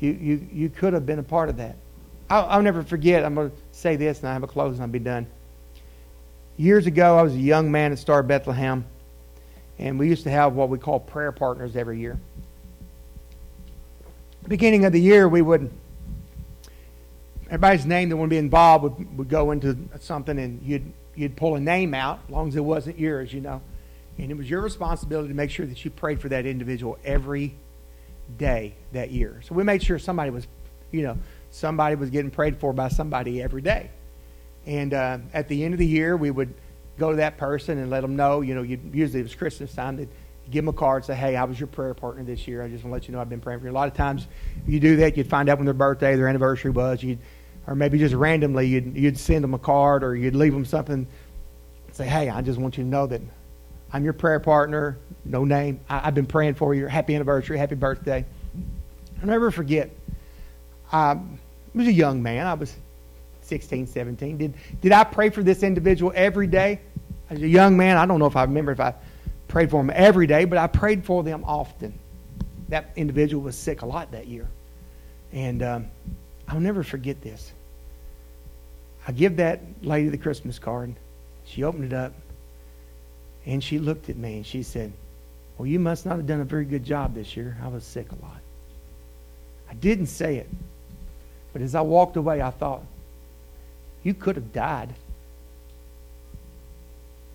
[0.00, 1.76] you you you could have been a part of that.
[2.28, 3.24] I'll, I'll never forget.
[3.24, 5.28] I'm going to say this, and I have a close, and I'll be done.
[6.56, 8.84] Years ago, I was a young man at Star Bethlehem,
[9.78, 12.18] and we used to have what we call prayer partners every year.
[14.48, 15.70] Beginning of the year, we would
[17.50, 21.56] everybody's name that would be involved would, would go into something, and you'd you'd pull
[21.56, 23.60] a name out, as long as it wasn't yours, you know.
[24.18, 27.56] And it was your responsibility to make sure that you prayed for that individual every
[28.38, 29.40] day that year.
[29.44, 30.46] So we made sure somebody was,
[30.92, 31.18] you know,
[31.50, 33.90] somebody was getting prayed for by somebody every day.
[34.66, 36.54] And uh, at the end of the year, we would
[36.98, 39.96] go to that person and let them know, you know, usually it was Christmas time,
[39.96, 40.08] they'd
[40.50, 42.62] give them a card, and say, hey, I was your prayer partner this year.
[42.62, 43.72] I just want to let you know I've been praying for you.
[43.72, 44.26] A lot of times
[44.66, 47.18] you do that, you'd find out when their birthday, their anniversary was, you'd,
[47.66, 51.06] or maybe just randomly you'd, you'd send them a card or you'd leave them something,
[51.92, 53.20] say, hey, I just want you to know that
[53.92, 55.80] I'm your prayer partner, no name.
[55.88, 56.86] I, have been praying for you.
[56.86, 58.24] Happy anniversary, happy birthday.
[59.20, 59.90] I'll never forget.
[60.92, 61.18] I
[61.74, 62.46] was a young man.
[62.46, 62.74] I was
[63.42, 64.38] 16, 17.
[64.38, 66.80] Did, did I pray for this individual every day?
[67.28, 68.94] As a young man, I don't know if I remember if I
[69.48, 71.98] prayed for him every day, but I prayed for them often.
[72.68, 74.48] That individual was sick a lot that year.
[75.32, 75.86] And um,
[76.50, 77.52] I'll never forget this.
[79.06, 80.94] I give that lady the Christmas card.
[81.44, 82.12] She opened it up.
[83.46, 84.92] And she looked at me and she said,
[85.56, 87.56] Well, you must not have done a very good job this year.
[87.62, 88.40] I was sick a lot.
[89.70, 90.48] I didn't say it.
[91.52, 92.82] But as I walked away, I thought,
[94.02, 94.92] You could have died.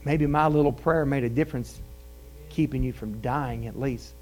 [0.03, 1.79] Maybe my little prayer made a difference
[2.49, 4.13] keeping you from dying at least.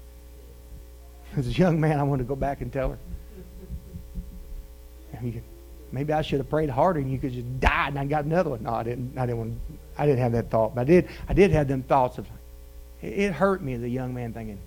[1.36, 2.98] As a young man, I wanted to go back and tell her.
[5.92, 8.50] Maybe I should have prayed harder and you could just die and I got another
[8.50, 8.64] one.
[8.64, 9.16] No, I didn't.
[9.16, 9.58] I didn't want.
[9.96, 11.08] I didn't have that thought, but I did.
[11.28, 12.26] I did have them thoughts of.
[13.00, 14.58] It hurt me as a young man thinking.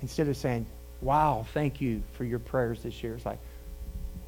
[0.00, 0.64] Instead of saying,
[1.02, 3.40] "Wow, thank you for your prayers this year," it's like,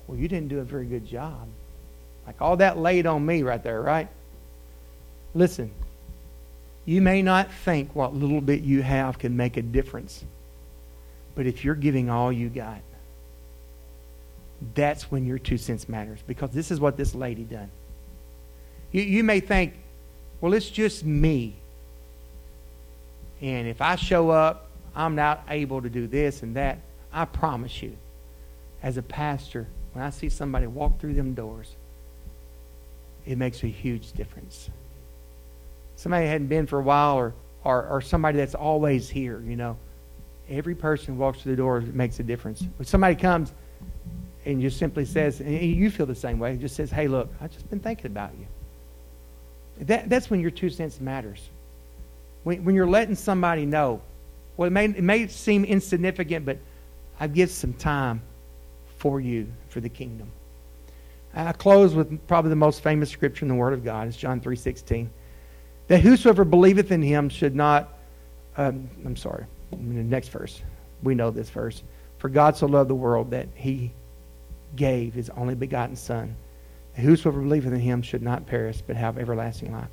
[0.07, 1.49] "Well, you didn't do a very good job."
[2.27, 4.09] Like all that laid on me right there, right?
[5.35, 5.71] Listen,
[6.85, 10.25] you may not think what little bit you have can make a difference,
[11.35, 12.81] but if you're giving all you got,
[14.75, 17.71] that's when your two cents matters because this is what this lady done.
[18.93, 19.75] You, you may think,
[20.41, 21.57] well, it's just me.
[23.41, 26.79] And if I show up, I'm not able to do this and that.
[27.13, 27.97] I promise you,
[28.83, 31.75] as a pastor, when I see somebody walk through them doors,
[33.27, 34.71] it makes a huge difference.
[35.97, 37.35] Somebody hadn't been for a while or,
[37.65, 39.77] or, or somebody that's always here, you know.
[40.49, 42.65] Every person walks through the door, it makes a difference.
[42.77, 43.53] When somebody comes,
[44.45, 47.51] and just simply says, and you feel the same way, just says, hey, look, I've
[47.51, 48.47] just been thinking about you.
[49.87, 51.49] That, that's when your two cents matters.
[52.45, 54.01] When, when you're letting somebody know,
[54.57, 56.59] well, it may, it may seem insignificant, but
[57.19, 58.23] I give some time
[58.99, 60.31] for you, for the kingdom.
[61.35, 64.09] I close with probably the most famous scripture in the Word of God.
[64.09, 65.09] It's John 3.16.
[65.89, 67.99] That whosoever believeth in him should not,
[68.57, 70.61] um, I'm sorry, in the next verse.
[71.03, 71.83] We know this verse.
[72.19, 73.93] For God so loved the world that he
[74.77, 76.35] gave his only begotten Son.
[76.95, 79.89] That whosoever believeth in him should not perish, but have everlasting life.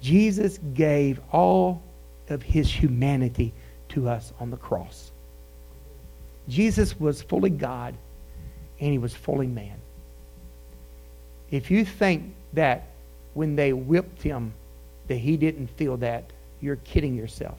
[0.00, 1.82] Jesus gave all
[2.28, 3.52] of his humanity
[3.90, 5.12] to us on the cross.
[6.48, 7.94] Jesus was fully God
[8.80, 9.76] and he was fully man.
[11.50, 12.88] If you think that
[13.34, 14.52] when they whipped him
[15.06, 16.24] that he didn't feel that,
[16.60, 17.58] you're kidding yourself.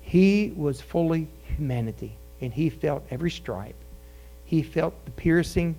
[0.00, 3.76] He was fully humanity and he felt every stripe
[4.50, 5.76] he felt the piercing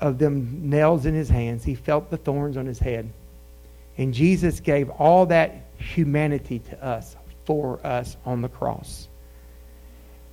[0.00, 1.64] of them nails in his hands.
[1.64, 3.12] He felt the thorns on his head.
[3.98, 9.08] And Jesus gave all that humanity to us, for us on the cross.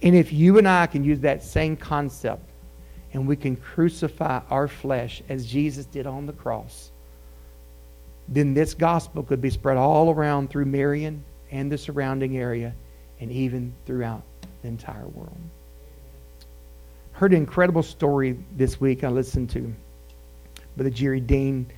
[0.04, 2.48] And if you and I can use that same concept
[3.14, 6.92] and we can crucify our flesh as Jesus did on the cross,
[8.28, 12.76] then this gospel could be spread all around through Marion and the surrounding area
[13.20, 14.22] and even throughout
[14.62, 15.40] the entire world
[17.20, 19.74] heard an incredible story this week I listened to.
[20.78, 21.70] Brother Jerry Dean,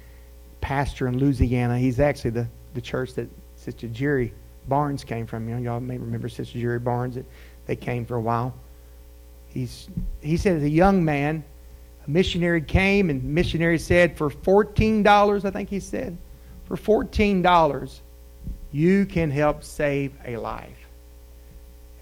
[0.61, 1.79] pastor in Louisiana.
[1.79, 4.35] He's actually the, the church that Sister Jerry
[4.67, 5.49] Barnes came from.
[5.49, 7.17] You know, y'all may remember Sister Jerry Barnes.
[7.65, 8.53] They came for a while.
[9.47, 9.89] He's,
[10.21, 11.43] he said as a young man,
[12.05, 16.15] a missionary came and missionary said, for $14, I think he said,
[16.65, 17.99] for $14,
[18.71, 20.80] you can help save a life.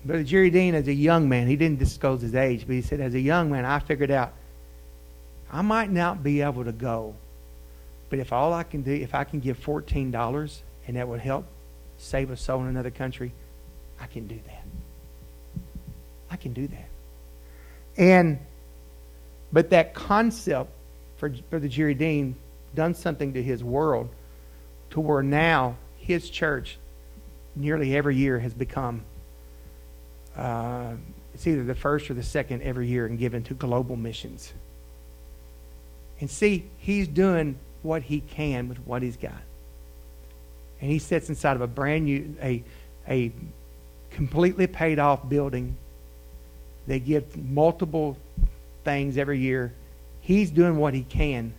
[0.05, 3.01] Brother Jerry Dean, as a young man, he didn't disclose his age, but he said,
[3.01, 4.33] as a young man, I figured out
[5.51, 7.15] I might not be able to go,
[8.09, 11.45] but if all I can do, if I can give $14 and that would help
[11.97, 13.33] save a soul in another country,
[13.99, 14.63] I can do that.
[16.31, 16.87] I can do that.
[17.97, 18.39] And
[19.51, 20.69] But that concept
[21.17, 22.35] for, the Jerry Dean
[22.75, 24.09] done something to his world
[24.91, 26.77] to where now his church
[27.55, 29.01] nearly every year has become
[30.39, 30.93] uh,
[31.33, 34.53] it's either the first or the second every year and given to global missions.
[36.21, 39.41] And see, he's doing what he can with what he's got.
[40.81, 42.63] And he sits inside of a brand new, a,
[43.07, 43.31] a
[44.11, 45.75] completely paid off building.
[46.87, 48.17] They give multiple
[48.83, 49.73] things every year.
[50.21, 51.53] He's doing what he can,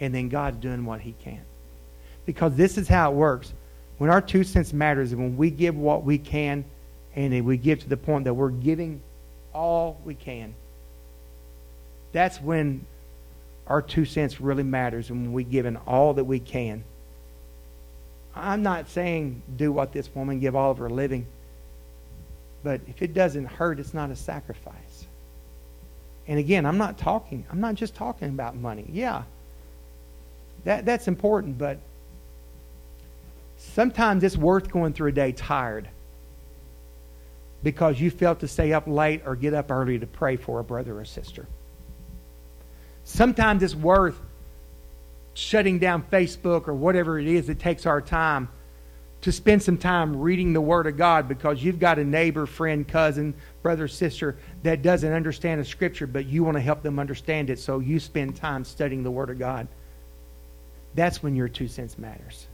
[0.00, 1.40] and then God's doing what he can.
[2.24, 3.52] Because this is how it works.
[3.98, 6.64] When our two cents matters, and when we give what we can,
[7.14, 9.02] and we give to the point that we're giving
[9.52, 10.54] all we can,
[12.12, 12.86] that's when
[13.66, 16.84] our two cents really matters, and when we give in all that we can.
[18.34, 21.26] I'm not saying do what this woman give all of her living,
[22.62, 25.06] but if it doesn't hurt, it's not a sacrifice.
[26.26, 28.86] And again, I'm not talking, I'm not just talking about money.
[28.90, 29.22] Yeah,
[30.64, 31.78] that, that's important, but
[33.58, 35.88] sometimes it's worth going through a day tired
[37.62, 40.64] because you felt to stay up late or get up early to pray for a
[40.64, 41.46] brother or sister.
[43.04, 44.18] Sometimes it's worth
[45.34, 48.48] shutting down Facebook or whatever it is that takes our time
[49.22, 52.86] to spend some time reading the Word of God because you've got a neighbor, friend,
[52.86, 57.48] cousin, brother, sister that doesn't understand the Scripture, but you want to help them understand
[57.48, 59.68] it, so you spend time studying the Word of God.
[60.94, 62.46] That's when your two cents matters.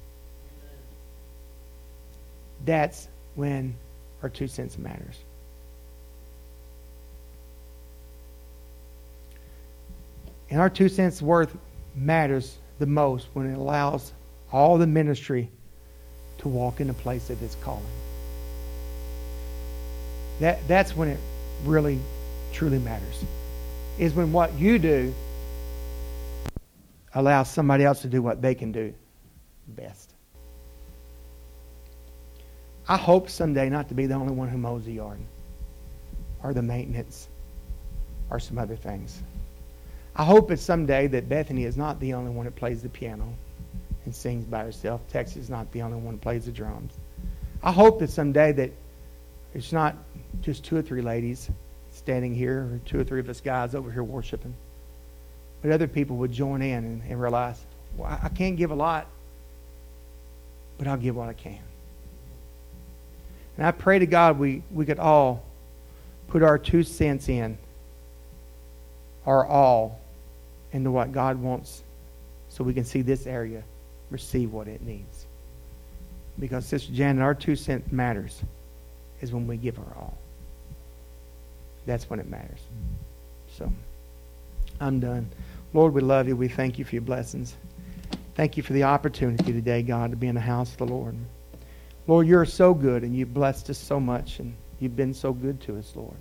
[2.64, 3.74] That's when
[4.22, 5.16] our two cents matters.
[10.50, 11.56] And our two cents worth
[11.94, 14.12] matters the most when it allows
[14.50, 15.50] all the ministry
[16.38, 17.82] to walk in the place of its calling.
[20.40, 21.18] That, that's when it
[21.64, 21.98] really,
[22.52, 23.24] truly matters.
[23.98, 25.12] Is when what you do
[27.14, 28.94] allows somebody else to do what they can do
[29.66, 30.07] best.
[32.89, 35.18] I hope someday not to be the only one who mows the yard
[36.43, 37.28] or the maintenance
[38.30, 39.22] or some other things.
[40.16, 43.34] I hope it's someday that Bethany is not the only one that plays the piano
[44.05, 45.03] and sings by herself.
[45.09, 46.95] Texas is not the only one who plays the drums.
[47.62, 48.70] I hope that someday that
[49.55, 49.95] it's not
[50.41, 51.51] just two or three ladies
[51.93, 54.55] standing here or two or three of us guys over here worshiping,
[55.61, 57.61] but other people would join in and, and realize,
[57.97, 59.09] well, I can't give a lot,
[60.78, 61.61] but I'll give what I can.
[63.59, 65.44] And I pray to God we, we could all
[66.28, 67.59] put our two cents in,
[69.26, 70.00] our all,
[70.72, 71.82] into what God wants
[72.48, 73.62] so we can see this area
[74.11, 75.26] receive what it needs.
[76.38, 78.40] Because, Sister Janet, our two cents matters
[79.20, 80.16] is when we give our all.
[81.84, 82.61] That's when it matters.
[83.56, 83.72] So,
[84.80, 85.28] I'm done.
[85.74, 86.36] Lord, we love you.
[86.36, 87.54] We thank you for your blessings.
[88.36, 91.16] Thank you for the opportunity today, God, to be in the house of the Lord.
[92.09, 95.61] Lord, you're so good and you've blessed us so much and you've been so good
[95.61, 96.16] to us, Lord.